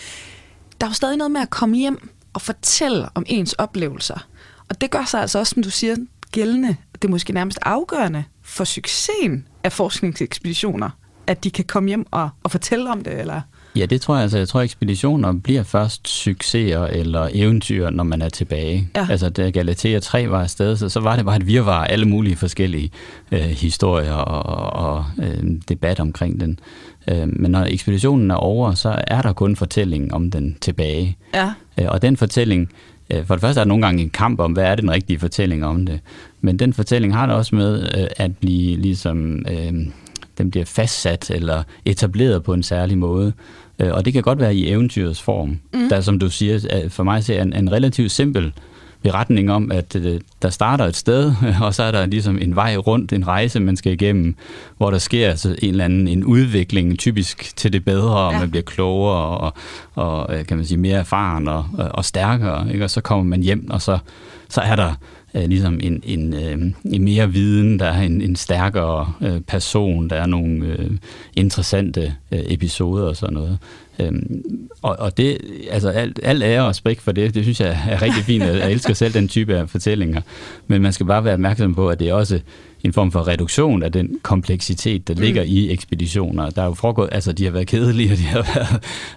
[0.81, 4.27] Der er jo stadig noget med at komme hjem og fortælle om ens oplevelser.
[4.69, 5.95] Og det gør sig altså også, som du siger,
[6.31, 6.75] gældende.
[6.93, 10.89] Det er måske nærmest afgørende for succesen af forskningsekspeditioner,
[11.27, 13.41] at de kan komme hjem og, og fortælle om det, eller...
[13.75, 14.21] Ja, det tror jeg.
[14.21, 18.89] Altså, jeg tror, ekspeditioner bliver først succeser eller eventyr, når man er tilbage.
[18.95, 19.07] Ja.
[19.09, 22.35] Altså, da Galatea 3 var afsted, så, så var det bare et virvar alle mulige
[22.35, 22.91] forskellige
[23.31, 26.59] øh, historier og, og øh, debat omkring den.
[27.09, 31.17] Øh, men når ekspeditionen er over, så er der kun fortælling om den tilbage.
[31.33, 31.53] Ja.
[31.79, 32.69] Øh, og den fortælling,
[33.09, 35.19] øh, for det første er der nogle gange en kamp om, hvad er den rigtige
[35.19, 35.99] fortælling om det.
[36.41, 39.45] Men den fortælling har det også med øh, at blive ligesom...
[39.51, 39.73] Øh,
[40.39, 43.33] den bliver fastsat eller etableret på en særlig måde.
[43.79, 45.89] Øh, og det kan godt være i eventyrets form, mm.
[45.89, 48.53] der som du siger, for mig ser en, en relativt simpel
[49.03, 51.33] beretning om, at øh, der starter et sted,
[51.65, 54.35] og så er der ligesom en vej rundt, en rejse, man skal igennem,
[54.77, 58.39] hvor der sker altså en eller anden en udvikling, typisk til det bedre, og ja.
[58.39, 59.53] man bliver klogere og,
[59.95, 62.83] og øh, kan man sige, mere erfaren og, og stærkere, ikke?
[62.83, 63.97] og så kommer man hjem, og så,
[64.49, 64.93] så er der
[65.33, 70.09] øh, ligesom en, en, øh, en mere viden, der er en, en stærkere øh, person,
[70.09, 70.91] der er nogle øh,
[71.35, 73.57] interessante øh, episoder og sådan noget.
[73.99, 74.43] Øhm,
[74.81, 75.37] og, og det,
[75.71, 78.43] altså alt, alt ære og respekt for det, det synes jeg er rigtig fint.
[78.43, 80.21] Jeg elsker selv den type af fortællinger.
[80.67, 82.39] Men man skal bare være opmærksom på, at det er også
[82.83, 85.21] en form for reduktion af den kompleksitet, der mm.
[85.21, 86.49] ligger i ekspeditioner.
[86.49, 88.45] Der er jo foregået, altså de har været kedelige, og de har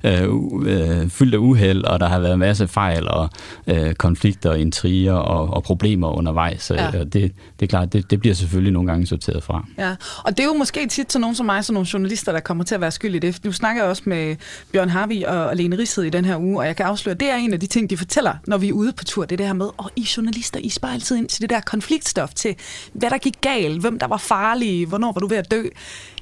[0.03, 0.23] været
[0.67, 3.31] øh, øh, fyldt af uheld, og der har været masse fejl og
[3.67, 6.71] øh, konflikter, intriger og, og problemer undervejs.
[6.71, 6.87] Ja.
[6.87, 9.67] Og det, det er klart, det, det bliver selvfølgelig nogle gange sorteret fra.
[9.79, 9.95] Ja,
[10.25, 12.65] og det er jo måske tit til nogen som mig, som nogle journalister, der kommer
[12.65, 13.45] til at være skyld i det.
[13.45, 14.37] Nu snakker jeg også med
[14.73, 17.31] Bjørn Harvi og Lene Rigshed i den her uge, og jeg kan afsløre, at det
[17.31, 19.25] er en af de ting, de fortæller, når vi er ude på tur.
[19.25, 21.61] Det er det her med, og I journalister, I sparer altid ind til det der
[21.61, 22.55] konfliktstof, til
[22.93, 25.63] hvad der gik galt, hvem der var farlige, hvornår var du ved at dø.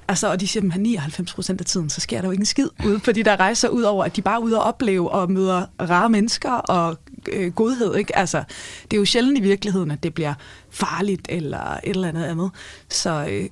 [0.08, 2.68] Altså, og de siger, at 99 procent af tiden, så sker der jo ingen skid
[2.84, 5.66] ude på de der rejser, udover at de bare er ude og opleve og møder
[5.80, 6.96] rare mennesker og
[7.32, 7.96] øh, godhed.
[7.96, 8.18] Ikke?
[8.18, 8.44] Altså,
[8.90, 10.34] det er jo sjældent i virkeligheden, at det bliver
[10.70, 12.50] farligt eller et eller andet andet.
[12.88, 13.48] Så øh,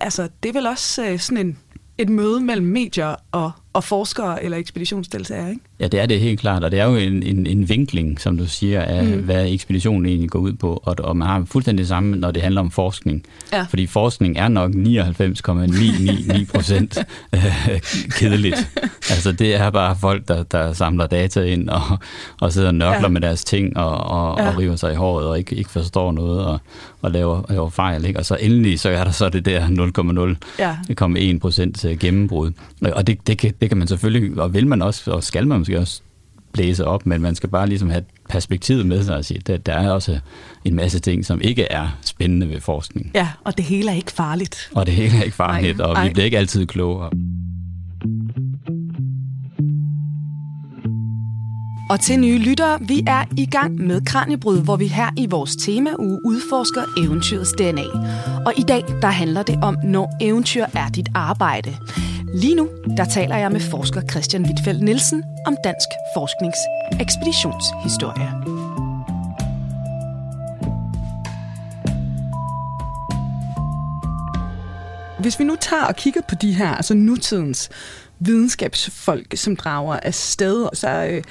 [0.00, 1.58] altså, det er vel også øh, sådan en
[1.98, 5.60] et møde mellem medier og, og forskere eller ekspeditionsdeltagere, ikke?
[5.80, 8.38] Ja, det er det helt klart, og det er jo en, en, en vinkling, som
[8.38, 9.22] du siger, af mm.
[9.22, 12.42] hvad ekspeditionen egentlig går ud på, og, og man har fuldstændig det samme, når det
[12.42, 13.24] handler om forskning.
[13.52, 13.62] Ja.
[13.62, 16.98] Fordi forskning er nok 99,999 procent
[17.34, 18.68] øh, kedeligt.
[19.10, 21.98] altså det er bare folk, der, der samler data ind og,
[22.40, 23.08] og sidder og nørkler ja.
[23.08, 24.48] med deres ting og, og, ja.
[24.48, 26.58] og river sig i håret og ikke, ikke forstår noget og,
[27.02, 28.04] og laver, laver fejl.
[28.04, 28.18] Ikke?
[28.18, 31.38] Og så endelig så er der så det der 0,0,1 ja.
[31.40, 32.52] procent øh, gennembrud.
[32.92, 35.58] Og det, det, kan, det kan man selvfølgelig, og vil man også, og skal man
[35.58, 36.02] måske også
[36.52, 39.72] blæse op, men man skal bare ligesom have perspektivet med sig og sige, at der
[39.72, 40.18] er også
[40.64, 43.10] en masse ting, som ikke er spændende ved forskning.
[43.14, 44.70] Ja, og det hele er ikke farligt.
[44.74, 45.86] Og det hele er ikke farligt, Ej.
[45.86, 46.06] og Ej.
[46.06, 47.10] vi bliver ikke altid klogere.
[51.90, 55.56] Og til nye lyttere, vi er i gang med Kranjebryd, hvor vi her i vores
[55.56, 57.84] temauge udforsker eventyrets DNA.
[58.46, 61.76] Og i dag, der handler det om, når eventyr er dit arbejde.
[62.34, 66.58] Lige nu, der taler jeg med forsker Christian Wittfeldt Nielsen om dansk forsknings
[67.00, 68.30] ekspeditionshistorie.
[75.20, 77.70] Hvis vi nu tager og kigger på de her, altså nutidens
[78.18, 81.22] videnskabsfolk, som drager af sted, så øh,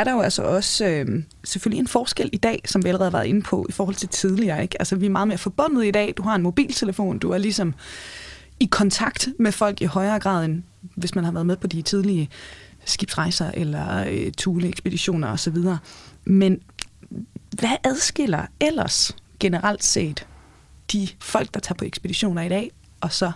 [0.00, 3.18] er der jo altså også øh, selvfølgelig en forskel i dag, som vi allerede har
[3.18, 4.62] været inde på, i forhold til tidligere.
[4.62, 4.80] Ikke?
[4.80, 6.14] Altså, vi er meget mere forbundet i dag.
[6.16, 7.74] Du har en mobiltelefon, du er ligesom
[8.60, 11.82] i kontakt med folk i højere grad, end hvis man har været med på de
[11.82, 12.28] tidlige
[12.84, 15.56] skibsrejser eller øh, tuleekspeditioner osv.
[16.24, 16.60] Men
[17.58, 20.26] hvad adskiller ellers generelt set
[20.92, 23.32] de folk, der tager på ekspeditioner i dag, og så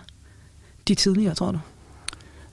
[0.87, 1.59] de tidligere, tror du?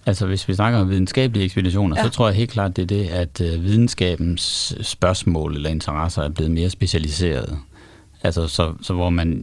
[0.07, 2.05] Altså hvis vi snakker om videnskabelige ekspeditioner, ja.
[2.05, 6.29] så tror jeg helt klart, det er det, at øh, videnskabens spørgsmål eller interesser er
[6.29, 7.59] blevet mere specialiseret.
[8.23, 9.41] Altså så, så hvor man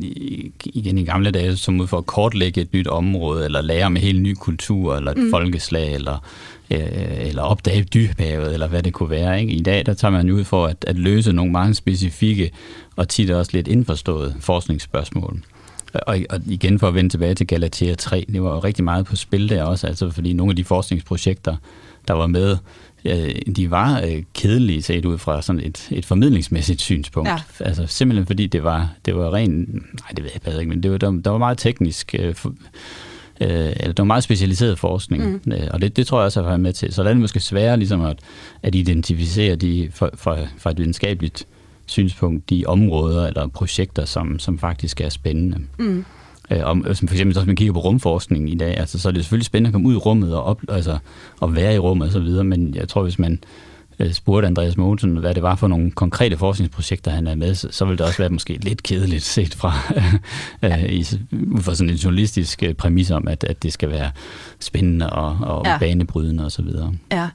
[0.66, 3.96] igen i gamle dage som ud for at kortlægge et nyt område, eller lære om
[3.98, 5.32] en helt ny kultur, eller et mm.
[5.32, 6.26] folkeslag, eller,
[6.72, 9.42] øh, eller opdage dyrhavet, eller hvad det kunne være.
[9.42, 9.54] Ikke?
[9.54, 12.52] I dag der tager man ud for at, at løse nogle meget specifikke
[12.96, 15.44] og tit også lidt indforståede forskningsspørgsmål.
[15.94, 19.06] Og, og igen for at vende tilbage til Galatea 3, det var jo rigtig meget
[19.06, 21.56] på spil der også, altså fordi nogle af de forskningsprojekter,
[22.08, 22.58] der var med,
[23.56, 27.30] de var øh, kedelige set ud fra sådan et, et formidlingsmæssigt synspunkt.
[27.30, 27.38] Ja.
[27.60, 30.92] Altså simpelthen fordi det var, det var rent, nej det ved jeg ikke, men det
[30.92, 32.36] var, der, der var meget teknisk, øh,
[33.42, 35.54] øh, eller det var meget specialiseret forskning, mm.
[35.72, 36.94] og det, det tror jeg også har været med til.
[36.94, 38.20] Så der er det måske sværere ligesom at,
[38.64, 41.48] at identificere de fra, fra, fra et videnskabeligt
[41.88, 45.60] synspunkt de områder eller projekter, som, som faktisk er spændende.
[45.80, 46.06] Mm.
[46.52, 49.12] Øh, om, som for eksempel, hvis man kigger på rumforskning i dag, altså, så er
[49.12, 50.98] det selvfølgelig spændende at komme ud i rummet og, op, altså,
[51.40, 53.40] og være i rummet osv., men jeg tror, hvis man øh,
[54.12, 57.86] spurgte Andreas Mogensen, hvad det var for nogle konkrete forskningsprojekter, han er med, så, så
[57.86, 59.74] ville det også være måske lidt kedeligt set fra,
[60.64, 61.04] øh, i,
[61.62, 64.12] fra sådan en journalistisk øh, præmis om, at, at det skal være
[64.60, 65.78] spændende og, og ja.
[65.78, 66.66] banebrydende osv.
[67.12, 67.30] Ja,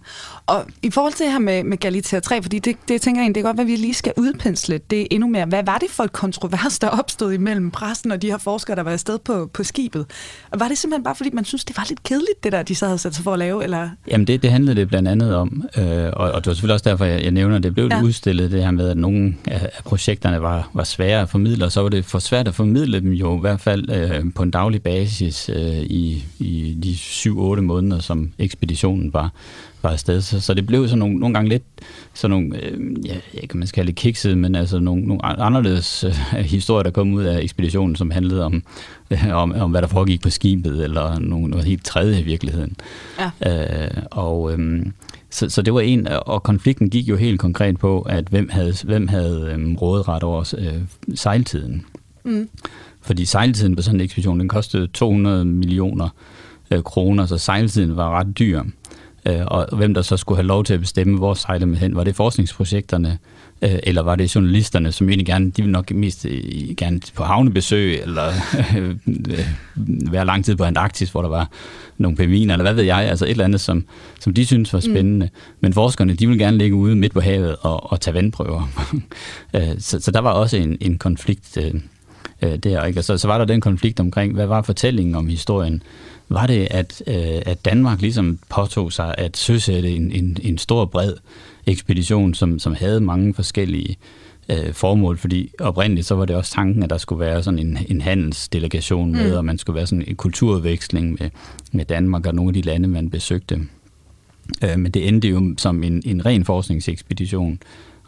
[0.46, 3.24] og i forhold til det her med, med Galatea 3, fordi det, det tænker jeg
[3.24, 5.46] egentlig, det er godt, at vi lige skal udpensle det endnu mere.
[5.46, 8.82] Hvad var det for et kontrovers, der opstod imellem pressen og de her forskere, der
[8.82, 10.06] var afsted på, på skibet?
[10.50, 12.74] Og var det simpelthen bare, fordi man synes, det var lidt kedeligt, det der, de
[12.74, 13.64] så havde sat sig for at lave?
[13.64, 13.90] Eller?
[14.08, 16.90] Jamen, det, det handlede det blandt andet om, øh, og, og det var selvfølgelig også
[16.90, 18.02] derfor, jeg, jeg nævner, at det blev ja.
[18.02, 21.72] udstillet, det her med, at nogle af, af projekterne var, var svære at formidle, og
[21.72, 24.50] så var det for svært at formidle dem jo i hvert fald øh, på en
[24.50, 29.30] daglig basis øh, i, i de 7-8 måneder, som ekspeditionen var
[29.82, 30.20] var afsted.
[30.20, 31.62] Så, så det blev så nogle, nogle gange lidt
[32.14, 36.04] sådan nogle, øh, ja, kan man skal kalde det kiksede, men altså nogle, nogle anderledes
[36.04, 38.62] øh, historier, der kom ud af ekspeditionen, som handlede om,
[39.10, 42.76] øh, om, om, hvad der foregik på skibet, eller nogle, noget helt tredje i virkeligheden.
[43.18, 43.84] Ja.
[43.86, 44.86] Øh, og øh,
[45.32, 48.74] så, så det var en, og konflikten gik jo helt konkret på, at hvem havde,
[48.84, 50.82] hvem havde øh, råderet over øh,
[51.14, 51.86] sejltiden.
[52.24, 52.48] Mm.
[53.00, 56.08] Fordi sejltiden på sådan en ekspedition, den kostede 200 millioner
[56.70, 58.62] øh, kroner, så sejltiden var ret dyr.
[59.28, 61.96] Øh, og hvem der så skulle have lov til at bestemme, hvor sejler man hen.
[61.96, 63.18] Var det forskningsprojekterne,
[63.62, 67.24] øh, eller var det journalisterne, som egentlig gerne, de vil nok mest øh, gerne på
[67.24, 68.32] havnebesøg, eller
[70.10, 71.48] være lang tid på Antarktis, hvor der var
[71.98, 73.84] nogle pingviner, eller hvad ved jeg, altså et eller andet, som,
[74.20, 74.92] som de synes var mm.
[74.92, 75.26] spændende.
[75.26, 75.56] Mm.
[75.60, 78.68] Men forskerne, de vil gerne ligge ude midt på havet og, og tage vandprøver.
[79.78, 81.58] så, så der var også en, en konflikt
[82.40, 83.00] der, ikke?
[83.00, 85.82] Og så, så var der den konflikt omkring, hvad var fortællingen om historien?
[86.34, 90.84] var det, at, øh, at Danmark ligesom påtog sig at søsætte en, en, en stor,
[90.84, 91.14] bred
[91.66, 93.96] ekspedition, som, som havde mange forskellige
[94.48, 97.78] øh, formål, fordi oprindeligt så var det også tanken, at der skulle være sådan en,
[97.88, 99.36] en handelsdelegation med, mm.
[99.36, 101.30] og man skulle være sådan en kulturudveksling med,
[101.72, 103.60] med Danmark og nogle af de lande, man besøgte.
[104.64, 107.58] Øh, men det endte jo som en, en ren forskningsekspedition,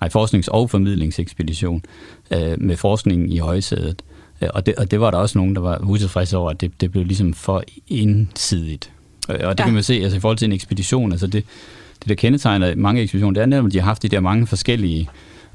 [0.01, 1.85] nej, forsknings- og formidlingsekspedition
[2.31, 4.03] øh, med forskning i højsædet.
[4.43, 6.81] Øh, og det, og det var der også nogen, der var utilfredse over, at det,
[6.81, 8.91] det blev ligesom for ensidigt.
[9.29, 9.65] Og det ja.
[9.65, 11.13] kan man se altså, i forhold til en ekspedition.
[11.13, 11.45] Altså det,
[12.05, 14.47] det, der kendetegner mange ekspeditioner, det er netop, at de har haft de der mange
[14.47, 15.09] forskellige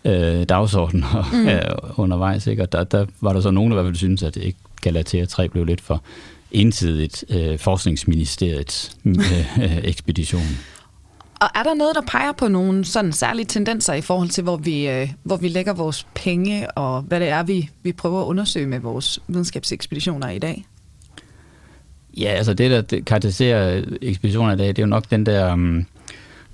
[0.05, 1.47] øh, dagsordner mm.
[1.49, 2.47] øh, undervejs.
[2.47, 2.61] Ikke?
[2.61, 4.59] Og der, der var der så nogen, der i hvert fald synes, at det ikke
[4.81, 6.03] Galatea 3 blev lidt for
[6.51, 10.57] ensidigt øh, forskningsministeriets øh, ekspedition.
[11.41, 14.57] Og er der noget, der peger på nogle sådan særlige tendenser i forhold til, hvor
[14.57, 18.25] vi, øh, hvor vi lægger vores penge, og hvad det er, vi, vi prøver at
[18.25, 20.65] undersøge med vores videnskabsekspeditioner i dag?
[22.17, 25.53] Ja, altså det, der karakteriserer ekspeditioner i dag, det er jo nok den der...
[25.53, 25.85] Um,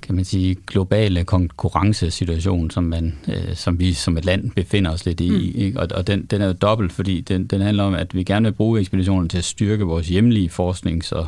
[0.05, 5.05] kan man sige, globale konkurrencesituation, som, man, øh, som vi som et land befinder os
[5.05, 5.29] lidt i.
[5.29, 5.61] Mm.
[5.61, 5.79] Ikke?
[5.79, 8.43] Og, og den, den er jo dobbelt, fordi den, den handler om, at vi gerne
[8.43, 11.27] vil bruge ekspeditionen til at styrke vores hjemlige forsknings- og,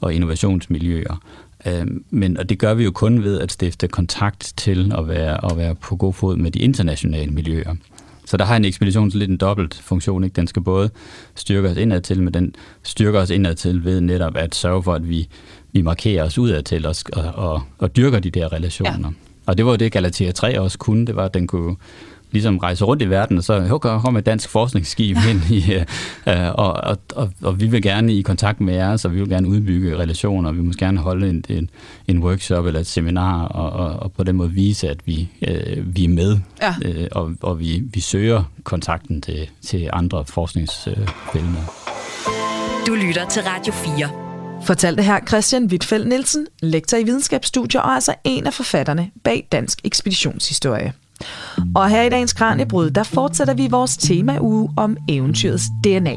[0.00, 1.22] og innovationsmiljøer.
[1.66, 5.50] Øh, men, og det gør vi jo kun ved at stifte kontakt til at være,
[5.50, 7.74] at være på god fod med de internationale miljøer.
[8.24, 10.24] Så der har en ekspedition lidt en dobbelt funktion.
[10.24, 10.34] Ikke?
[10.34, 10.90] Den skal både
[11.34, 14.94] styrke os indad til, men den styrker os indad til ved netop at sørge for,
[14.94, 15.28] at vi,
[15.72, 19.08] vi markerer os udad til os og, og, og dyrker de der relationer.
[19.08, 19.14] Ja.
[19.46, 21.06] Og det var jo det, Galatea 3 også kunne.
[21.06, 21.76] Det var, at den kunne
[22.32, 25.84] ligesom rejse rundt i verden, og så kommer et dansk forskningsskib ind i, øh,
[26.54, 29.48] og, og, og, og vi vil gerne i kontakt med jer, så vi vil gerne
[29.48, 31.70] udbygge relationer, og vi må gerne holde en, en,
[32.08, 35.96] en workshop eller et seminar, og, og, og på den måde vise, at vi, øh,
[35.96, 36.74] vi er med, ja.
[36.84, 41.72] øh, og, og vi, vi søger kontakten til, til andre forskningsfelter.
[42.86, 44.21] Du lytter til Radio 4.
[44.66, 49.80] Fortalte her Christian Wittfeldt Nielsen, lektor i videnskabsstudier og altså en af forfatterne bag Dansk
[49.84, 50.92] Ekspeditionshistorie.
[51.74, 56.14] Og her i dagens Kranjebrud, der fortsætter vi vores tema-uge om eventyrets DNA.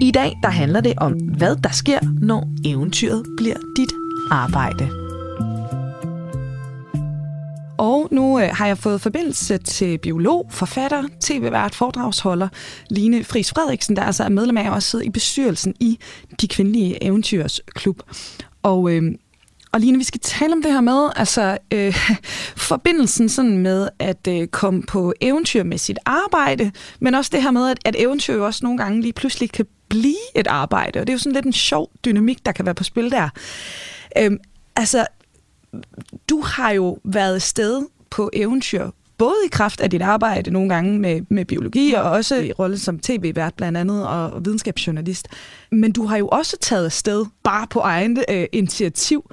[0.00, 3.92] I dag der handler det om, hvad der sker, når eventyret bliver dit
[4.30, 5.05] arbejde.
[7.78, 12.48] Og nu øh, har jeg fået forbindelse til biolog, forfatter, tv-vært, foredragsholder
[12.90, 15.98] Line Friis Frederiksen, der altså er medlem af og sidder i bestyrelsen i
[16.40, 18.02] De Kvindelige Eventyrers Klub.
[18.62, 19.02] Og øh,
[19.72, 21.94] og Line, vi skal tale om det her med, altså øh,
[22.68, 27.50] forbindelsen sådan med at øh, komme på eventyr med sit arbejde, men også det her
[27.50, 31.00] med, at, at eventyr jo også nogle gange lige pludselig kan blive et arbejde.
[31.00, 33.28] Og det er jo sådan lidt en sjov dynamik, der kan være på spil der.
[34.18, 34.30] Øh,
[34.76, 35.06] altså,
[36.30, 40.98] du har jo været sted på eventyr både i kraft af dit arbejde nogle gange
[40.98, 45.28] med, med biologi, og også i rolle som tv-vært blandt andet, og, videnskabsjournalist.
[45.70, 49.30] Men du har jo også taget afsted, bare på egen øh, initiativ.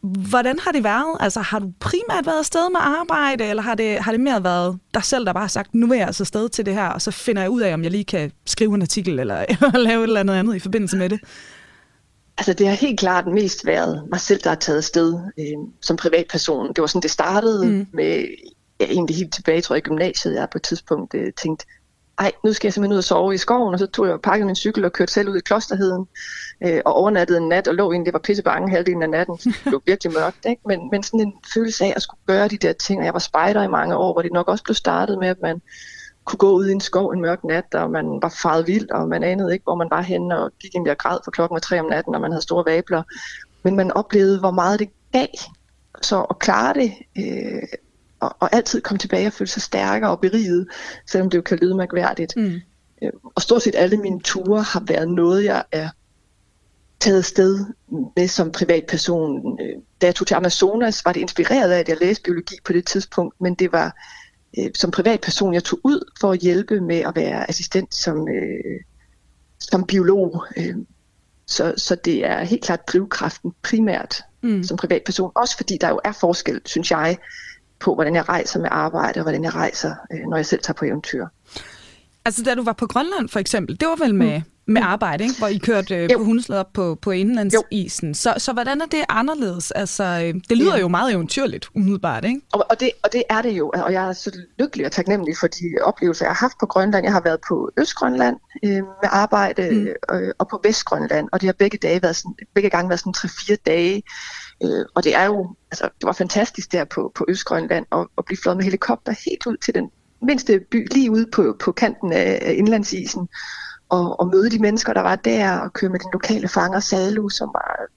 [0.00, 1.16] Hvordan har det været?
[1.20, 4.78] Altså, har du primært været afsted med arbejde, eller har det, har det mere været
[4.94, 7.02] dig selv, der bare har sagt, nu vil jeg altså afsted til det her, og
[7.02, 9.98] så finder jeg ud af, om jeg lige kan skrive en artikel, eller, eller lave
[9.98, 11.20] et eller andet andet i forbindelse med det?
[12.38, 15.96] Altså det har helt klart mest været mig selv, der har taget afsted øh, som
[15.96, 16.68] privatperson.
[16.68, 17.86] Det var sådan, det startede mm.
[17.92, 18.28] med,
[18.80, 20.34] ja, egentlig helt tilbage, tror jeg, i gymnasiet.
[20.34, 21.66] Jeg på et tidspunkt øh, tænkt,
[22.18, 24.22] ej, nu skal jeg simpelthen ud og sove i skoven, og så tog jeg og
[24.22, 26.06] pakkede min cykel og kørte selv ud i klosterheden,
[26.64, 29.36] øh, og overnattede en nat, og lå egentlig, det var pisse bange halvdelen af natten,
[29.44, 30.62] det blev virkelig mørkt, ikke?
[30.66, 33.18] Men, men sådan en følelse af at skulle gøre de der ting, og jeg var
[33.18, 35.62] spejder i mange år, hvor det nok også blev startet med, at man
[36.28, 39.08] kunne gå ud i en skov en mørk nat, og man var faret vild, og
[39.08, 41.60] man anede ikke, hvor man var henne, og gik egentlig og græd for klokken var
[41.60, 43.02] tre om natten, og man havde store vabler.
[43.62, 45.26] Men man oplevede, hvor meget det gav.
[46.02, 47.62] Så at klare det, øh,
[48.20, 50.66] og, og altid komme tilbage og føle sig stærkere og beriget,
[51.06, 52.36] selvom det jo kan lyde mærkværdigt.
[52.36, 52.60] Mm.
[53.02, 55.88] Øh, og stort set alle mine ture har været noget, jeg er
[57.00, 57.64] taget sted
[58.16, 59.60] med som privatperson.
[59.60, 62.72] Øh, da jeg tog til Amazonas, var det inspireret af, at jeg læste biologi på
[62.72, 63.96] det tidspunkt, men det var
[64.58, 68.80] øh, som privatperson, jeg tog ud for at hjælpe med at være assistent som, øh,
[69.60, 70.44] som biolog.
[70.56, 70.76] Øh,
[71.46, 74.62] så, så det er helt klart drivkraften primært mm.
[74.62, 75.32] som privatperson.
[75.34, 77.18] Også fordi der jo er forskel, synes jeg,
[77.80, 80.74] på, hvordan jeg rejser med arbejde, og hvordan jeg rejser, øh, når jeg selv tager
[80.74, 81.26] på eventyr.
[82.28, 84.72] Altså, da du var på Grønland, for eksempel, det var vel med, mm.
[84.72, 85.38] med arbejde, ikke?
[85.38, 88.14] hvor I kørte øh, på hundesled op på, på indlandsisen.
[88.14, 89.70] Så, så hvordan er det anderledes?
[89.70, 90.80] Altså, øh, det lyder ja.
[90.80, 92.40] jo meget eventyrligt, umiddelbart, ikke?
[92.52, 95.36] Og, og, det, og det er det jo, og jeg er så lykkelig og taknemmelig
[95.40, 97.04] for de oplevelser, jeg har haft på Grønland.
[97.04, 100.16] Jeg har været på Østgrønland øh, med arbejde, mm.
[100.16, 103.14] øh, og på Vestgrønland, og det har begge, dage været sådan, begge gange været sådan
[103.16, 104.02] 3-4 dage,
[104.64, 108.24] Øh, og det er jo, altså, det var fantastisk der på, på Østgrønland at, at
[108.24, 109.90] blive flået med helikopter helt ud til den
[110.22, 113.28] mindste by, lige ude på, på kanten af indlandsisen,
[113.88, 117.28] og, og møde de mennesker, der var der, og køre med den lokale fanger Salu,
[117.28, 117.88] som var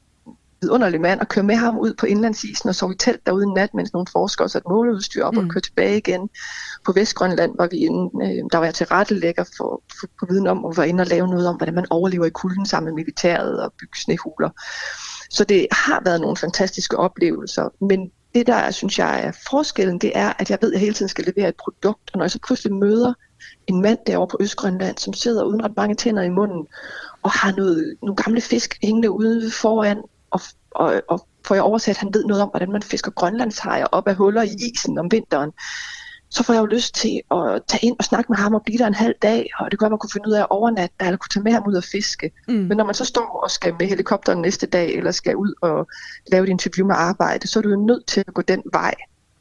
[0.61, 3.53] vidunderlig mand, og køre med ham ud på indlandsisen og sove i telt derude en
[3.53, 5.39] nat, mens nogle forskere satte måleudstyr op mm.
[5.39, 6.29] og køre tilbage igen.
[6.85, 10.47] På Vestgrønland var vi inde, øh, der var jeg til rettelægger for, for, for viden
[10.47, 12.93] om, og var inde og lave noget om, hvordan man overlever i kulden sammen med
[12.93, 14.49] militæret og bygge snehuler.
[15.29, 20.11] Så det har været nogle fantastiske oplevelser, men det der, synes jeg, er forskellen, det
[20.15, 22.31] er, at jeg ved, at jeg hele tiden skal levere et produkt, og når jeg
[22.31, 23.13] så pludselig møder
[23.67, 26.67] en mand derovre på Østgrønland, som sidder uden ret mange tænder i munden,
[27.23, 30.01] og har noget, nogle gamle fisk hængende ude foran,
[30.31, 33.85] og, og, og får jeg oversat, at han ved noget om, hvordan man fisker grønlandshajer
[33.85, 35.51] op af huller i isen om vinteren,
[36.31, 38.77] så får jeg jo lyst til at tage ind og snakke med ham og blive
[38.77, 40.95] der en halv dag, og det kunne være, man kunne finde ud af at overnatte
[40.99, 42.31] der, eller kunne tage med ham ud og fiske.
[42.47, 42.53] Mm.
[42.53, 45.87] Men når man så står og skal med helikopteren næste dag, eller skal ud og
[46.31, 48.93] lave et interview med arbejde, så er du jo nødt til at gå den vej.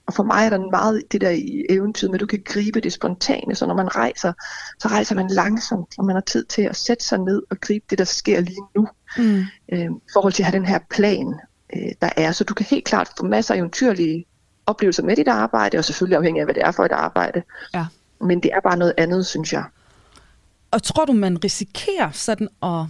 [0.06, 2.92] Og for mig er der meget det der i eventyret, at du kan gribe det
[2.92, 4.32] spontane, så når man rejser,
[4.78, 7.84] så rejser man langsomt, og man har tid til at sætte sig ned og gribe
[7.90, 8.88] det, der sker lige nu,
[9.18, 9.44] mm.
[9.72, 11.34] øh, i forhold til at have den her plan,
[11.76, 12.32] øh, der er.
[12.32, 14.26] Så du kan helt klart få masser af eventyrlige
[14.70, 17.42] oplevelser med dit arbejde, og selvfølgelig afhængig af, hvad det er for et arbejde.
[17.74, 17.86] Ja.
[18.20, 19.64] Men det er bare noget andet, synes jeg.
[20.70, 22.84] Og tror du, man risikerer sådan at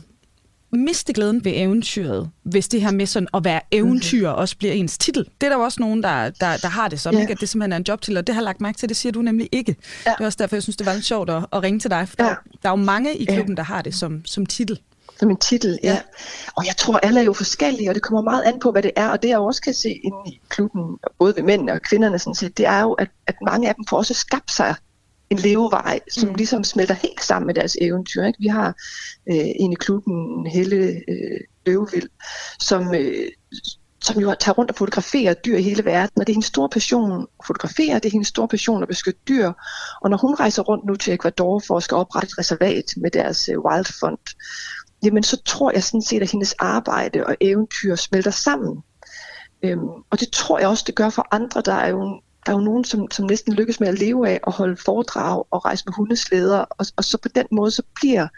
[0.73, 4.39] miste glæden ved eventyret, hvis det her med sådan at være eventyr mm.
[4.39, 5.25] også bliver ens titel.
[5.41, 7.23] Det er der jo også nogen, der, der, der har det sådan, ja.
[7.23, 7.33] ikke?
[7.33, 8.97] at det simpelthen er en job til, og det har jeg lagt mærke til, det
[8.97, 9.77] siger du nemlig ikke.
[10.07, 10.11] Ja.
[10.11, 12.09] Det er også derfor, jeg synes, det var lidt sjovt at, at ringe til dig,
[12.09, 12.25] for ja.
[12.25, 13.57] der, der er jo mange i klubben, ja.
[13.57, 14.81] der har det som, som titel
[15.21, 15.93] som en titel, ja.
[15.93, 16.01] ja.
[16.57, 18.91] Og jeg tror, alle er jo forskellige, og det kommer meget an på, hvad det
[18.97, 19.09] er.
[19.09, 22.35] Og det jeg også kan se inde i klubben, både ved mændene og kvinderne, sådan
[22.35, 24.75] set, det er jo, at, at mange af dem får også skabt sig
[25.31, 26.35] en levevej, som mm.
[26.35, 28.25] ligesom smelter helt sammen med deres eventyr.
[28.25, 28.39] Ikke?
[28.41, 28.69] Vi har
[29.31, 32.09] øh, en i klubben, Helle øh, Løvevild,
[32.61, 33.29] som, øh,
[34.03, 36.69] som jo tager rundt og fotograferer dyr i hele verden, og det er hendes store
[36.69, 39.53] passion at fotografere, det er hendes store passion at beskytte dyr.
[40.03, 43.11] Og når hun rejser rundt nu til Ecuador for at skal oprette et reservat med
[43.11, 44.19] deres øh, Wild Fund,
[45.05, 48.83] jamen så tror jeg sådan set, at hendes arbejde og eventyr smelter sammen.
[49.63, 51.63] Øhm, og det tror jeg også, det gør for andre.
[51.65, 54.41] Der er jo, der er jo nogen, som, som næsten lykkes med at leve af
[54.47, 58.29] at holde foredrag og rejse med hundeslæder, og, og så på den måde, så bliver,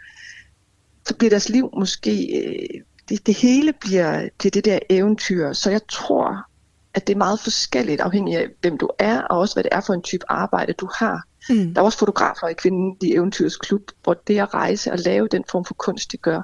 [1.07, 5.53] så bliver deres liv måske, øh, det, det hele bliver til det der eventyr.
[5.53, 6.45] Så jeg tror,
[6.93, 9.81] at det er meget forskelligt afhængig af, hvem du er, og også hvad det er
[9.81, 11.23] for en type arbejde, du har.
[11.49, 11.73] Mm.
[11.73, 15.27] Der er også fotografer i Kvinden i Eventyrs Klub, hvor det at rejse og lave
[15.27, 16.41] den form for kunst, de gør,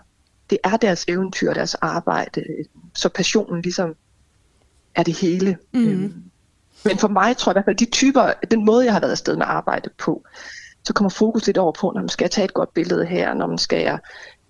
[0.49, 2.43] det er deres eventyr, deres arbejde,
[2.95, 3.95] så passionen ligesom
[4.95, 5.57] er det hele.
[5.73, 5.87] Mm.
[5.87, 6.13] Øhm,
[6.85, 9.11] men for mig tror jeg i hvert fald, de typer, den måde, jeg har været
[9.11, 10.23] afsted med arbejde på,
[10.83, 13.47] så kommer fokus lidt over på, når man skal tage et godt billede her, når
[13.47, 13.99] man skal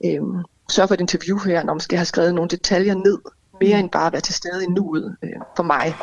[0.05, 3.17] øhm, sørge for et interview her, når man skal have skrevet nogle detaljer ned,
[3.61, 3.83] mere mm.
[3.83, 5.95] end bare at være til stede i nuet øh, for mig.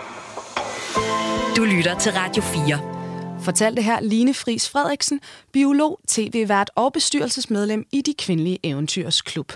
[1.57, 2.96] Du lytter til Radio 4
[3.41, 5.21] fortalte her Line Fris Frederiksen,
[5.53, 9.53] biolog, tv-vært og bestyrelsesmedlem i De Kvindelige Eventyrers Klub.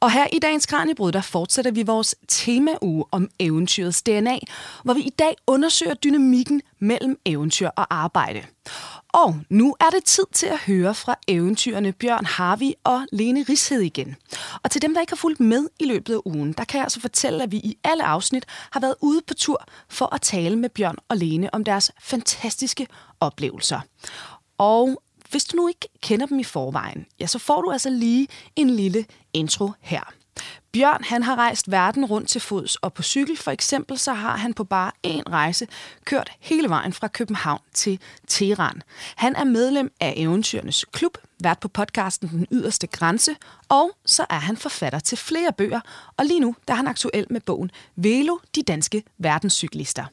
[0.00, 4.38] Og her i dagens Kranjebrud, der fortsætter vi vores temauge om eventyrets DNA,
[4.84, 8.42] hvor vi i dag undersøger dynamikken mellem eventyr og arbejde.
[9.14, 13.80] Og nu er det tid til at høre fra eventyrene Bjørn Harvi og Lene Rished
[13.80, 14.16] igen.
[14.62, 16.84] Og til dem, der ikke har fulgt med i løbet af ugen, der kan jeg
[16.84, 20.56] altså fortælle, at vi i alle afsnit har været ude på tur for at tale
[20.56, 22.86] med Bjørn og Lene om deres fantastiske
[23.20, 23.80] oplevelser.
[24.58, 28.28] Og hvis du nu ikke kender dem i forvejen, ja, så får du altså lige
[28.56, 30.12] en lille intro her.
[30.74, 34.36] Bjørn han har rejst verden rundt til fods, og på cykel for eksempel, så har
[34.36, 35.66] han på bare én rejse
[36.04, 38.82] kørt hele vejen fra København til Teheran.
[39.16, 43.36] Han er medlem af Eventyrernes Klub, vært på podcasten Den Yderste Grænse,
[43.68, 45.80] og så er han forfatter til flere bøger,
[46.16, 50.04] og lige nu der er han aktuel med bogen Velo, de danske verdenscyklister.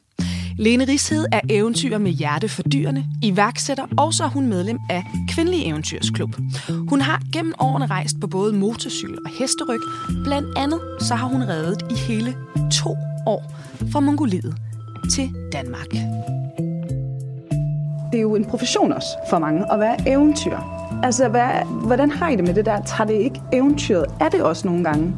[0.62, 5.04] Lene Rished er eventyr med hjerte for dyrene, iværksætter, og så er hun medlem af
[5.28, 6.36] Kvindelig Eventyrsklub.
[6.88, 9.80] Hun har gennem årene rejst på både motorcykel og hesteryg.
[10.24, 12.34] Blandt andet så har hun reddet i hele
[12.72, 12.96] to
[13.26, 13.54] år
[13.92, 14.54] fra Mongoliet
[15.12, 15.90] til Danmark.
[18.12, 20.58] Det er jo en profession også for mange at være eventyr.
[21.02, 21.50] Altså, hvad,
[21.86, 22.82] hvordan har I det med det der?
[22.82, 24.06] Tager det ikke eventyret?
[24.20, 25.14] Er det også nogle gange,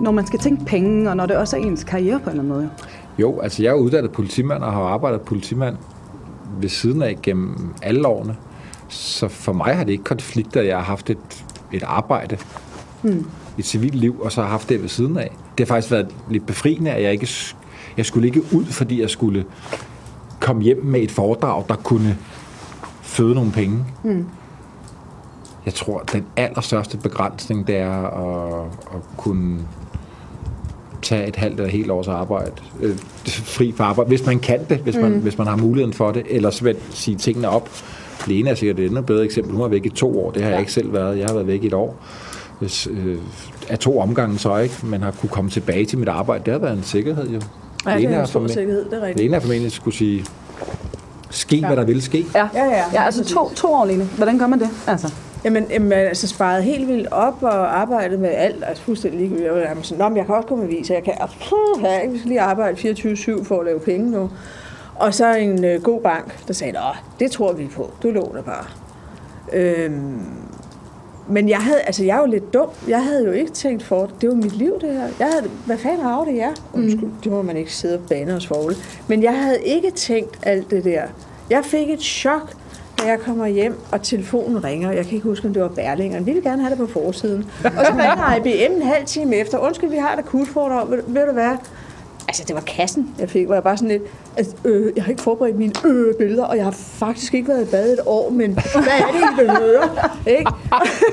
[0.00, 2.42] når man skal tænke penge, og når det også er ens karriere på en eller
[2.42, 2.70] anden måde?
[3.18, 5.76] Jo, altså jeg er uddannet politimand og har arbejdet politimand
[6.60, 8.36] ved siden af gennem alle årene.
[8.88, 12.38] Så for mig har det ikke konflikter, jeg har haft et, et arbejde,
[13.02, 13.26] mm.
[13.58, 15.36] et civilt liv, og så har haft det ved siden af.
[15.58, 17.28] Det har faktisk været lidt befriende, at jeg ikke
[17.96, 19.44] jeg skulle ikke ud, fordi jeg skulle
[20.40, 22.18] komme hjem med et foredrag, der kunne
[23.02, 23.84] føde nogle penge.
[24.04, 24.26] Mm.
[25.66, 29.60] Jeg tror, at den allerstørste begrænsning, det er at, at kunne
[31.04, 32.52] tage et halvt eller helt års arbejde,
[32.82, 32.96] øh,
[33.26, 35.18] fri for arbejde, hvis man kan det, hvis man, mm.
[35.18, 37.68] hvis man har muligheden for det, eller så vil sige tingene op.
[38.26, 39.52] Lene er sikkert et endnu bedre eksempel.
[39.52, 40.54] Hun var væk i to år, det har ja.
[40.54, 41.18] jeg ikke selv været.
[41.18, 41.96] Jeg har været væk i et år.
[42.60, 43.18] Hvis, øh,
[43.68, 46.60] af to omgange så ikke, men har kunne komme tilbage til mit arbejde, det har
[46.60, 47.40] været en sikkerhed jo.
[47.86, 49.24] Ja, det er en stor sikkerhed, det er rigtigt.
[49.24, 50.24] Lene er formentlig skulle sige,
[51.30, 51.66] ske ja.
[51.66, 52.26] hvad der vil ske.
[52.34, 52.84] Ja, ja, ja.
[52.92, 54.04] ja altså to, to år, Lene.
[54.04, 54.68] Hvordan gør man det?
[54.86, 55.12] Altså?
[55.44, 59.48] Jamen, jamen altså sparet helt vildt op og arbejdet med alt, altså fuldstændig ligegyldigt.
[59.48, 61.14] Jeg var sådan, Nå, jeg kan også komme med så jeg kan,
[61.48, 64.30] puh, jeg skal lige arbejde 24-7 for at lave penge nu.
[64.94, 66.80] Og så en øh, god bank, der sagde, Nå,
[67.20, 68.64] det tror vi på, du låner bare.
[69.52, 70.20] Øhm,
[71.28, 72.68] men jeg havde, altså jeg er jo lidt dum.
[72.88, 75.08] Jeg havde jo ikke tænkt for, det var mit liv det her.
[75.18, 76.52] Jeg havde, hvad fanden har det jer?
[76.74, 77.14] Undskyld, mm.
[77.24, 78.72] det må man ikke sidde og bane os for.
[79.08, 81.02] Men jeg havde ikke tænkt alt det der.
[81.50, 82.52] Jeg fik et chok,
[82.98, 84.92] da jeg kommer hjem, og telefonen ringer.
[84.92, 86.26] Jeg kan ikke huske, om det var Berlingeren.
[86.26, 87.50] Vi ville gerne have det på forsiden.
[87.64, 89.58] Og så ringer IBM en halv time efter.
[89.58, 90.90] Undskyld, vi har et akutforedrag.
[90.90, 91.56] Ved, ved du hvad?
[92.28, 94.02] Altså, det var kassen, jeg fik, hvor jeg bare sådan lidt,
[94.36, 97.62] altså, øh, jeg har ikke forberedt mine øh, billeder, og jeg har faktisk ikke været
[97.68, 100.36] i bad et år, men hvad er det, I vil?
[100.38, 100.50] Ikke?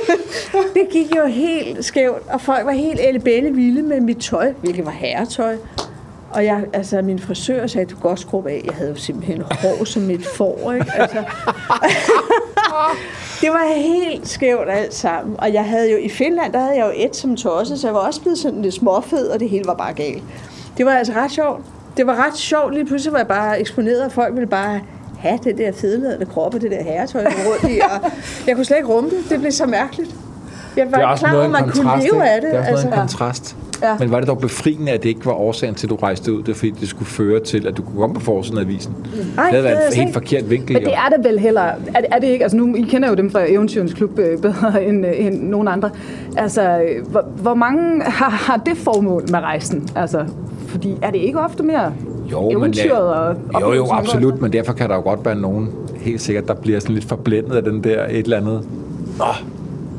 [0.80, 4.86] det gik jo helt skævt, og folk var helt elebælle vilde med mit tøj, hvilket
[4.86, 5.58] var herretøj.
[6.34, 8.62] Og jeg, altså, min frisør sagde, at du godt skrue af.
[8.66, 10.92] Jeg havde jo simpelthen hår som et får, ikke?
[10.96, 11.18] Altså,
[13.42, 15.36] det var helt skævt alt sammen.
[15.40, 17.94] Og jeg havde jo i Finland, der havde jeg jo et som tosse, så jeg
[17.94, 20.24] var også blevet sådan lidt småfed, og det hele var bare galt.
[20.78, 21.62] Det var altså ret sjovt.
[21.98, 22.74] Det var ret sjovt.
[22.74, 24.82] Lige pludselig var jeg bare eksponeret, og folk ville bare
[25.20, 27.80] have det der fedeladende krop og det der herretøj rundt i.
[27.80, 28.12] Og
[28.48, 29.18] jeg kunne slet ikke rumme det.
[29.30, 30.16] Det blev så mærkeligt.
[30.78, 32.24] Jeg var Det er ikke også klar over, noget at man kunne leve ikke?
[32.24, 32.52] af det.
[32.52, 33.18] Det er også noget af en altså.
[33.18, 33.56] kontrast.
[33.84, 33.96] Ja.
[34.00, 36.44] Men var det dog befriende, at det ikke var årsagen til, at du rejste ud?
[36.44, 38.94] Det fordi, det skulle føre til, at du kunne komme på forsiden af avisen.
[39.38, 40.14] Ej, det havde været en helt ikke.
[40.14, 40.74] forkert vinkel.
[40.74, 41.62] Men det er det vel heller.
[41.62, 42.44] Er, det- er det ikke?
[42.44, 45.68] Altså nu, I kender jo dem fra Eventyrens Klub øh, bedre end, øh, end nogen
[45.68, 45.90] andre.
[46.38, 49.90] Altså, øh, hvor, hvor mange har, har det formål med rejsen?
[49.96, 50.26] Altså,
[50.68, 51.94] fordi er det ikke ofte mere
[52.32, 55.70] Jo, men eventyret og Jo, jo, absolut, men derfor kan der jo godt være nogen,
[55.96, 58.64] helt sikkert, der bliver sådan lidt forblændet af den der et eller andet.
[59.18, 59.26] Nå,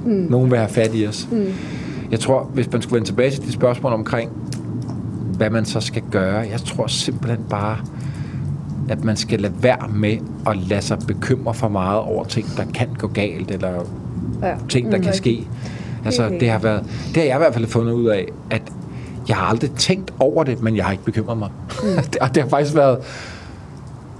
[0.06, 0.26] mm.
[0.30, 1.28] nogen vil have fat i os.
[1.32, 1.44] Mm.
[2.12, 4.30] Jeg tror, hvis man skulle vende tilbage til de spørgsmål omkring,
[5.36, 7.76] hvad man så skal gøre, jeg tror simpelthen bare,
[8.88, 12.64] at man skal lade være med at lade sig bekymre for meget over ting, der
[12.74, 13.72] kan gå galt, eller
[14.42, 14.54] Ja.
[14.68, 15.46] ting, der Mm, kan ske.
[16.04, 18.62] Altså, det har, været, det har jeg i hvert fald fundet ud af, at
[19.28, 21.50] jeg har aldrig tænkt over det, men jeg har ikke bekymret mig.
[21.82, 21.88] Mm.
[22.20, 22.98] og det har faktisk været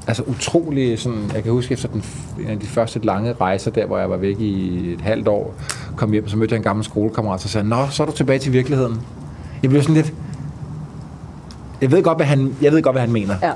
[0.06, 2.02] altså utrolig sådan, jeg kan huske efter den,
[2.40, 5.54] en af de første lange rejser der, hvor jeg var væk i et halvt år,
[5.96, 8.38] kom hjem, så mødte jeg en gammel skolekammerat, og sagde, nå, så er du tilbage
[8.38, 9.00] til virkeligheden.
[9.62, 10.12] Jeg blev sådan lidt,
[11.80, 13.34] jeg ved godt, hvad han, jeg ved godt, hvad han mener.
[13.42, 13.52] Ja.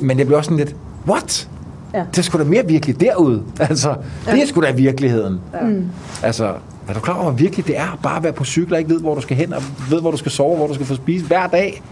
[0.00, 0.76] Men jeg blev også sådan lidt,
[1.08, 1.48] what?
[1.94, 2.04] Ja.
[2.10, 3.42] Det er sgu da mere virkelig derude.
[3.60, 3.94] Altså,
[4.26, 5.40] det er sgu da virkeligheden.
[5.52, 5.58] Ja.
[6.22, 6.54] Altså,
[6.88, 8.90] er du klar over, hvor virkelig det er bare at være på cykel og ikke
[8.90, 10.94] ved, hvor du skal hen, og ved, hvor du skal sove, hvor du skal få
[10.94, 11.82] spise hver dag,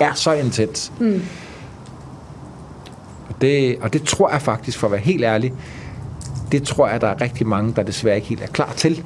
[0.00, 0.92] er så intens.
[1.00, 1.22] Mm.
[3.28, 5.52] Og, det, og det tror jeg faktisk, for at være helt ærlig,
[6.52, 9.02] det tror jeg, der er rigtig mange, der desværre ikke helt er klar til.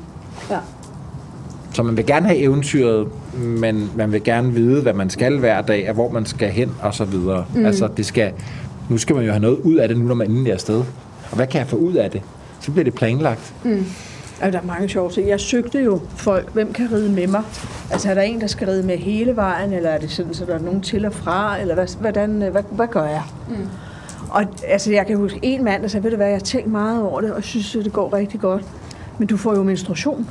[0.50, 0.58] Ja.
[1.72, 5.62] Så man vil gerne have eventyret, men man vil gerne vide, hvad man skal hver
[5.62, 7.44] dag, og hvor man skal hen, og så videre.
[7.54, 7.66] Mm.
[7.66, 8.32] Altså, det skal,
[8.88, 10.84] nu skal man jo have noget ud af det, nu når man endelig er afsted.
[11.30, 12.22] Og hvad kan jeg få ud af det?
[12.60, 13.54] Så bliver det planlagt.
[14.40, 15.28] Altså, der er mange sjove ting.
[15.28, 17.42] Jeg søgte jo folk, hvem kan ride med mig?
[17.90, 20.44] Altså, er der en, der skal ride med hele vejen, eller er det sådan, så
[20.44, 23.22] der er nogen til og fra, eller hvad, hvordan, hvad, hvad gør jeg?
[23.48, 23.56] Mm.
[24.30, 26.70] Og altså, jeg kan huske en mand, der sagde, ved du hvad, jeg har tænkt
[26.70, 28.64] meget over det, og synes, at det går rigtig godt.
[29.18, 30.28] Men du får jo menstruation.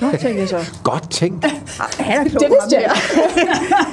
[0.00, 0.58] Nå, tænkte jeg så.
[0.84, 1.46] Godt tænkt.
[1.98, 2.96] Han er klog, Det vidste ham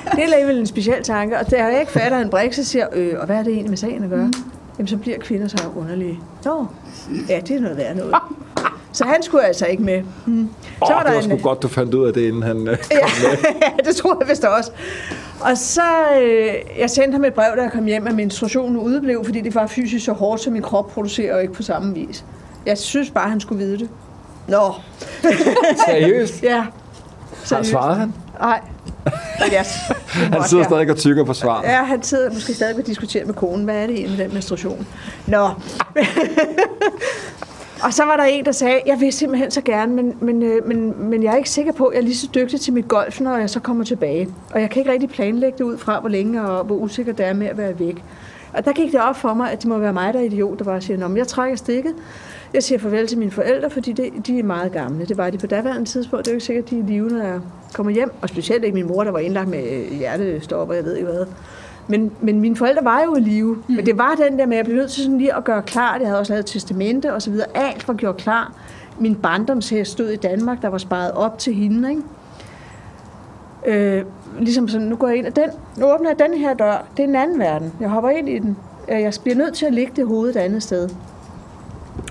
[0.03, 0.11] der.
[0.15, 1.39] det er alligevel en speciel tanke.
[1.39, 3.69] Og da jeg ikke fatter en brik, så siger øh, og hvad er det egentlig
[3.69, 4.25] med sagen at gøre?
[4.25, 4.33] Mm.
[4.77, 6.19] Jamen, så bliver kvinder så underlige.
[6.45, 6.65] Nå,
[7.29, 8.15] ja, det er noget værd noget.
[8.91, 10.03] Så han skulle altså ikke med.
[10.25, 10.41] Mm.
[10.41, 12.21] Åh, Så oh, var det der var sgu en, godt, du fandt ud af det,
[12.21, 12.67] inden han...
[12.67, 13.07] øh, ja,
[13.85, 14.71] det tror jeg vist også.
[15.45, 15.81] Og så,
[16.21, 19.55] øh, jeg sendte ham et brev, da jeg kom hjem, at menstruationen udeblev, fordi det
[19.55, 22.25] var fysisk så hårdt, så min krop producerer jo ikke på samme vis.
[22.65, 23.89] Jeg synes bare, han skulle vide det.
[24.47, 24.73] Nå,
[25.87, 26.43] Seriøst?
[26.43, 26.57] ja.
[26.57, 26.67] Har
[27.43, 27.69] Seriøst.
[27.69, 28.13] svaret han?
[28.39, 28.61] Nej.
[29.51, 29.65] Jeg,
[30.33, 31.61] Han sidder stadig og tykker på svar.
[31.63, 34.33] Ja, han sidder måske stadig og diskuterer med konen, hvad er det egentlig med den
[34.33, 34.87] menstruation?
[35.27, 35.49] Nå.
[37.83, 40.67] og så var der en, der sagde, jeg vil simpelthen så gerne, men, men, øh,
[40.67, 42.87] men, men jeg er ikke sikker på, at jeg er lige så dygtig til mit
[42.87, 44.29] golf, når jeg så kommer tilbage.
[44.53, 47.25] Og jeg kan ikke rigtig planlægge det ud fra, hvor længe og hvor usikker det
[47.25, 48.03] er med at være væk.
[48.53, 50.59] Og der gik det op for mig, at det må være mig, der er idiot,
[50.59, 51.93] der bare siger, Nå, men jeg trækker stikket.
[52.53, 55.05] Jeg siger farvel til mine forældre, fordi det, de er meget gamle.
[55.05, 56.25] Det var de på daværende tidspunkt.
[56.25, 57.39] Det er jo ikke sikkert, at de er i live, når jeg
[57.73, 58.11] kommer hjem.
[58.21, 61.25] Og specielt ikke min mor, der var indlagt med hjertestop, og jeg ved ikke hvad.
[61.87, 63.55] Men, men mine forældre var jo i live.
[63.55, 63.75] Mm.
[63.75, 65.61] Men det var den der med, at jeg blev nødt til sådan lige at gøre
[65.61, 65.97] klar.
[65.97, 67.47] Jeg havde også lavet testamente og så videre.
[67.55, 68.53] Alt var gjort klar.
[68.99, 71.89] Min barndomshest stod i Danmark, der var sparet op til hende.
[71.89, 72.01] Ikke?
[73.65, 74.05] Øh,
[74.39, 75.49] ligesom sådan, nu går jeg ind af den.
[75.77, 76.85] Nu åbner jeg den her dør.
[76.97, 77.73] Det er en anden verden.
[77.79, 78.57] Jeg hopper ind i den.
[78.89, 80.89] Øh, Jeg bliver nødt til at lægge det hoved et andet sted.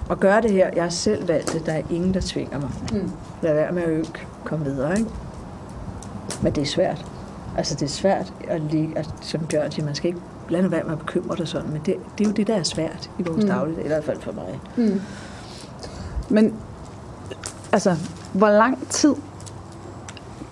[0.09, 0.71] Og gøre det her.
[0.75, 1.67] Jeg har selv valgt det.
[1.67, 2.71] Der er ingen, der tvinger mig.
[2.93, 3.11] Mm.
[3.43, 4.05] Lad være med at øge.
[4.45, 5.11] Kom videre, ikke?
[6.43, 7.05] Men det er svært.
[7.57, 10.85] Altså, det er svært at ligge, altså, som Bjørn siger, man skal ikke nu være
[10.85, 13.23] med at bekymre dig sådan, men det, det er jo det, der er svært i
[13.23, 13.51] vores mm.
[13.51, 14.61] dagligdag, eller i hvert fald for mig.
[16.29, 16.55] Men
[17.73, 17.97] altså,
[18.33, 19.15] hvor lang tid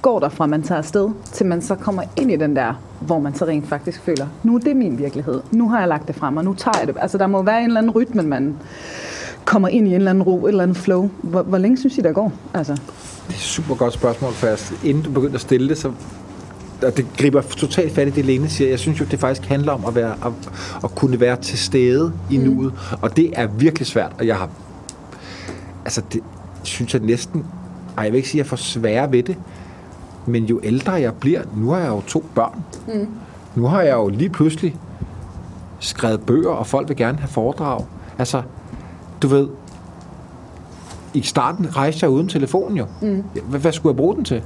[0.03, 3.19] går der fra, man tager afsted, til man så kommer ind i den der, hvor
[3.19, 5.41] man så rent faktisk føler, nu er det min virkelighed.
[5.51, 6.97] Nu har jeg lagt det frem, og nu tager jeg det.
[7.01, 8.57] Altså, der må være en eller anden rytme, man
[9.45, 11.11] kommer ind i en eller anden ro, et eller andet flow.
[11.23, 12.33] Hvor, hvor længe synes I, der går?
[12.55, 12.73] Altså.
[12.73, 12.81] Det
[13.29, 15.93] er et super godt spørgsmål, for inden du begynder at stille det, så
[16.85, 18.71] og det griber totalt fat i det, Lene siger.
[18.71, 20.33] Jeg synes jo, det faktisk handler om at, være, at,
[20.85, 22.45] at kunne være til stede i mm.
[22.45, 22.73] nuet.
[23.03, 24.49] Og det er virkelig svært, og jeg har...
[25.85, 26.21] Altså, det
[26.63, 27.47] synes jeg næsten...
[27.97, 29.37] Ej, jeg vil ikke sige, at jeg får svære ved det,
[30.27, 32.65] men jo ældre jeg bliver, nu har jeg jo to børn.
[32.89, 33.09] Mm.
[33.55, 34.77] Nu har jeg jo lige pludselig
[35.79, 37.85] skrevet bøger, og folk vil gerne have foredrag.
[38.19, 38.43] Altså,
[39.23, 39.49] du ved,
[41.15, 42.87] i starten rejste jeg uden telefonen jo.
[43.03, 43.25] Mm.
[43.49, 44.43] Hvad, hvad skulle jeg bruge den til?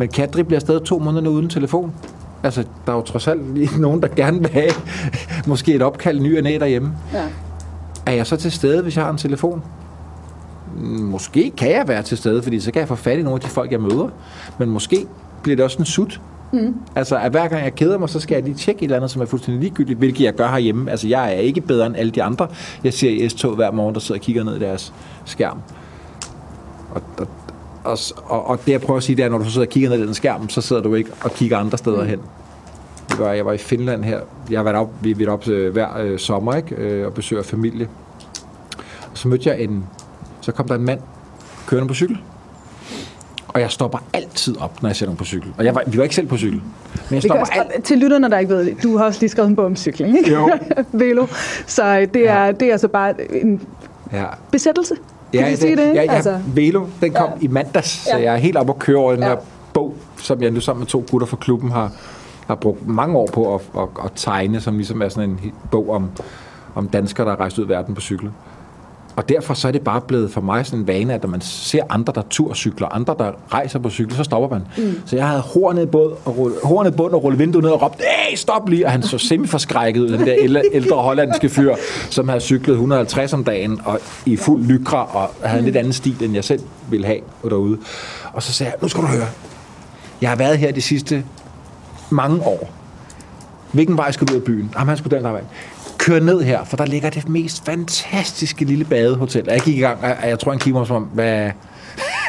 [0.00, 1.92] Men Kadri bliver stadig to måneder uden telefon.
[2.42, 4.70] Altså, der er jo trods alt lige nogen, der gerne vil have
[5.46, 6.92] måske et opkald ny og næ derhjemme.
[7.12, 7.24] Ja.
[8.06, 9.62] Er jeg så til stede, hvis jeg har en telefon?
[11.00, 13.40] Måske kan jeg være til stede, fordi så kan jeg få fat i nogle af
[13.40, 14.08] de folk, jeg møder.
[14.58, 15.06] Men måske
[15.42, 16.20] bliver det også en sut.
[16.52, 16.74] Mm.
[16.94, 19.10] Altså, at hver gang jeg keder mig, så skal jeg lige tjekke et eller andet,
[19.10, 20.90] som er fuldstændig ligegyldigt, hvilket jeg gør herhjemme.
[20.90, 22.48] Altså, jeg er ikke bedre end alle de andre.
[22.84, 24.92] Jeg ser i S-tog hver morgen, der sidder og kigger ned i deres
[25.24, 25.58] skærm.
[26.94, 27.28] Og, og,
[27.84, 29.90] og, og, og det jeg prøver at sige, det er, når du sidder og kigger
[29.90, 32.08] ned i den skærm, så sidder du ikke og kigger andre steder mm.
[32.08, 32.20] hen.
[33.10, 34.20] Det var, jeg var i Finland her.
[34.50, 36.74] Jeg har været op, vi har op øh, hver øh, sommer ikke?
[36.74, 37.88] Øh, og besøger familie.
[39.12, 39.84] Og så mødte jeg en,
[40.40, 41.00] så kom der en mand
[41.66, 42.18] kørende på cykel.
[43.48, 45.54] Og jeg stopper altid op, når jeg ser nogen på cykel.
[45.58, 46.62] Og jeg var, vi var ikke selv på cykel.
[46.94, 47.84] Men jeg stopper alt...
[47.84, 50.18] Til lytterne, der ikke ved det, du har også lige skrevet en bog om cykling,
[50.18, 50.32] ikke?
[50.32, 50.50] Jo.
[50.92, 51.26] Velo.
[51.66, 52.52] Så øh, det er, ja.
[52.52, 53.62] det er altså bare en
[54.12, 54.24] ja.
[54.52, 54.94] besættelse.
[55.32, 55.94] Kan ja, det, sige det?
[55.94, 56.40] Ja, ja, altså.
[56.54, 57.44] Velo, den kom ja.
[57.44, 58.12] i mandags, ja.
[58.12, 59.28] så jeg er helt oppe at køre over den ja.
[59.28, 59.36] her
[59.74, 61.92] bog, som jeg nu sammen med to gutter fra klubben har,
[62.46, 65.90] har brugt mange år på at, at, at tegne, som ligesom er sådan en bog
[65.90, 66.10] om,
[66.74, 68.30] om danskere, der har rejst ud i verden på cykler.
[69.20, 71.40] Og derfor så er det bare blevet for mig sådan en vane, at når man
[71.40, 74.66] ser andre, der turcykler, andre, der rejser på cykel, så stopper man.
[74.78, 75.00] Mm.
[75.06, 77.82] Så jeg havde hornet i bund og, rulle, hornet bund og rulle vinduet ned og
[77.82, 78.86] råbte, hey, stop lige!
[78.86, 81.74] Og han så semi-forskrækket ud, den der ældre hollandske fyr,
[82.10, 85.92] som havde cyklet 150 om dagen og i fuld lykra og havde en lidt anden
[85.92, 86.60] stil, end jeg selv
[86.90, 87.78] ville have derude.
[88.32, 89.26] Og så sagde jeg, nu skal du høre,
[90.20, 91.24] jeg har været her de sidste
[92.10, 92.70] mange år.
[93.72, 94.70] Hvilken vej skal du ud af byen?
[94.74, 95.42] Jamen, han skulle den der vej
[96.00, 99.44] køre ned her, for der ligger det mest fantastiske lille badehotel.
[99.48, 101.50] Jeg gik i gang, og jeg tror, han kigger mig som om, hvad...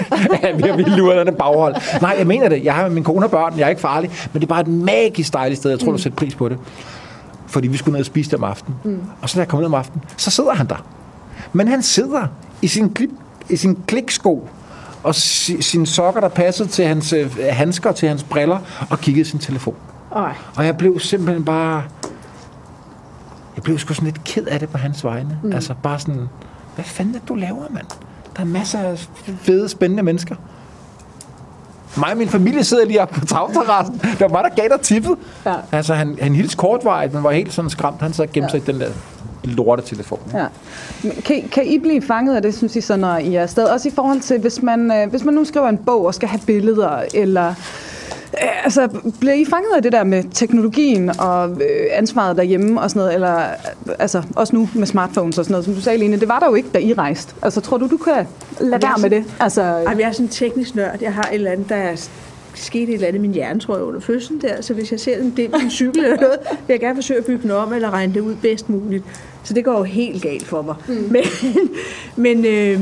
[0.58, 1.76] vi har vildt lure den baghold.
[2.02, 2.64] Nej, jeg mener det.
[2.64, 3.54] Jeg har min kone og børn.
[3.58, 4.12] Jeg er ikke farlig.
[4.34, 5.70] Men det er bare et magisk dejligt sted.
[5.70, 5.98] Jeg tror, mm.
[5.98, 6.58] du sætter pris på det.
[7.48, 8.78] Fordi vi skulle ned og spise det om aftenen.
[8.84, 9.00] Mm.
[9.22, 10.86] Og så da jeg kommer ned om aftenen, så sidder han der.
[11.54, 12.28] Men han sidder
[12.62, 13.10] i sin, klip,
[13.50, 14.48] i sin kliksko
[15.04, 18.58] og si, sine sokker, der passede til hans øh, handsker, til hans briller,
[18.90, 19.76] og kiggede sin telefon.
[20.16, 20.34] Ej.
[20.56, 21.84] Og jeg blev simpelthen bare
[23.62, 25.40] jeg blev sgu sådan lidt ked af det på hans vegne.
[25.44, 25.54] Mm.
[25.54, 26.30] Altså bare sådan,
[26.76, 27.86] hvad fanden er du laver, mand?
[28.36, 29.08] Der er masser af
[29.42, 30.36] fede, spændende mennesker.
[31.98, 34.02] Mig og min familie sidder lige oppe på tagterrassen.
[34.04, 35.16] Det var mig, der gav dig tippet.
[35.46, 35.54] Ja.
[35.72, 38.02] Altså, han, han hils kortvarigt, men var helt sådan skræmt.
[38.02, 38.48] Han så gemte ja.
[38.50, 38.90] sig i den der
[39.44, 40.20] lorte telefon.
[40.34, 40.46] Ja.
[41.26, 43.64] Kan, kan I blive fanget af det, synes I, så når I er afsted?
[43.64, 46.30] Også i forhold til, hvis man, øh, hvis man nu skriver en bog og skal
[46.30, 47.54] have billeder, eller
[48.34, 53.00] altså, bliver I fanget af det der med teknologien og øh, ansvaret derhjemme og sådan
[53.00, 53.44] noget, eller
[54.00, 56.48] altså, også nu med smartphones og sådan noget, som du sagde, Line, det var der
[56.48, 57.34] jo ikke, da I rejste.
[57.42, 58.28] Altså, tror du, du kan
[58.60, 59.24] lade være med det?
[59.40, 61.02] Altså, jeg er sådan en teknisk nørd.
[61.02, 61.96] Jeg har et eller andet, der er
[62.54, 64.62] sket et eller andet i min hjerne, tror jeg, under fødslen der.
[64.62, 67.26] Så hvis jeg ser en på en cykel eller noget, vil jeg gerne forsøge at
[67.26, 69.04] bygge den om, eller regne det ud bedst muligt.
[69.44, 70.76] Så det går jo helt galt for mig.
[70.88, 70.94] Mm.
[71.10, 71.24] Men,
[72.16, 72.80] men øh,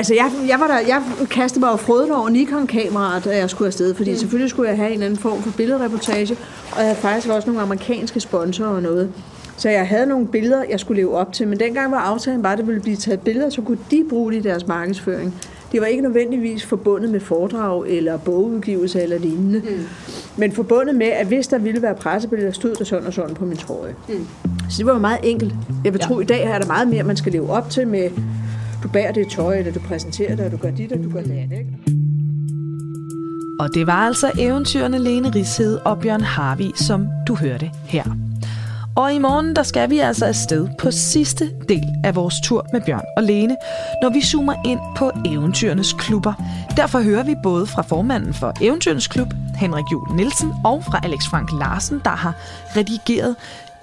[0.00, 3.94] Altså, jeg, jeg, var der, jeg kastede mig jo over Nikon-kameraet, da jeg skulle afsted,
[3.94, 4.16] fordi mm.
[4.16, 6.36] selvfølgelig skulle jeg have en eller anden form for billedreportage,
[6.72, 9.12] og jeg havde faktisk også nogle amerikanske sponsorer og noget.
[9.56, 12.52] Så jeg havde nogle billeder, jeg skulle leve op til, men dengang var aftalen bare,
[12.52, 15.34] at det ville blive taget billeder, så kunne de bruge det i deres markedsføring.
[15.72, 19.86] Det var ikke nødvendigvis forbundet med foredrag eller bogudgivelse eller lignende, mm.
[20.36, 23.44] men forbundet med, at hvis der ville være pressebilleder, stod der sådan og sådan på
[23.44, 23.94] min trøje.
[24.08, 24.26] Mm.
[24.70, 25.54] Så det var meget enkelt.
[25.84, 27.88] Jeg vil tro, at i dag er der meget mere, man skal leve op til
[27.88, 28.10] med
[28.82, 31.22] du bærer det tøj, eller du præsenterer det, og du gør dit, og du gør
[31.22, 31.58] det andet.
[31.58, 31.70] Ikke?
[33.60, 38.04] Og det var altså eventyrene Lene Ridshed og Bjørn Harvi, som du hørte her.
[38.96, 42.80] Og i morgen, der skal vi altså afsted på sidste del af vores tur med
[42.80, 43.56] Bjørn og Lene,
[44.02, 46.32] når vi zoomer ind på eventyrenes klubber.
[46.76, 51.20] Derfor hører vi både fra formanden for Eventyrenes Klub, Henrik Jul Nielsen, og fra Alex
[51.30, 52.34] Frank Larsen, der har
[52.76, 53.36] redigeret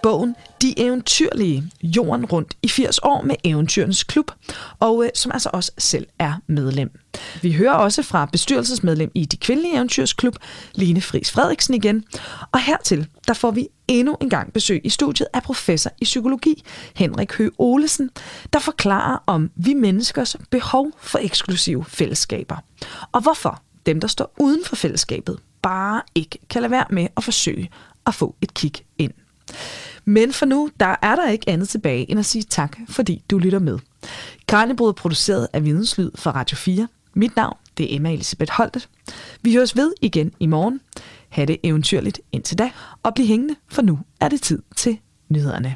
[0.04, 4.32] bogen De Eventyrlige, Jorden rundt i 80 år med Eventyrens Klub,
[4.80, 6.92] og øh, som altså også selv er medlem.
[7.42, 10.36] Vi hører også fra bestyrelsesmedlem i De Kvindelige Eventyrs Klub,
[10.76, 12.04] Line Fris Frederiksen igen,
[12.52, 16.64] og hertil der får vi endnu en gang besøg i studiet af professor i psykologi,
[16.96, 18.10] Henrik Høgh Olesen,
[18.54, 22.58] der forklarer om vi menneskers behov for eksklusive fællesskaber,
[23.12, 27.24] og hvorfor dem, der står uden for fællesskabet, bare ikke kan lade være med at
[27.24, 27.70] forsøge
[28.06, 29.14] at få et kig ind.
[30.06, 33.38] Men for nu, der er der ikke andet tilbage end at sige tak, fordi du
[33.38, 33.80] lytter med.
[34.48, 36.88] Kranjebrud er produceret af Videnslyd for Radio 4.
[37.14, 38.90] Mit navn, det er Emma Elisabeth Holtet.
[39.42, 40.82] Vi høres ved igen i morgen.
[41.30, 42.72] Ha' det eventyrligt indtil da,
[43.04, 44.98] og bliv hængende, for nu er det tid til
[45.30, 45.76] nyhederne.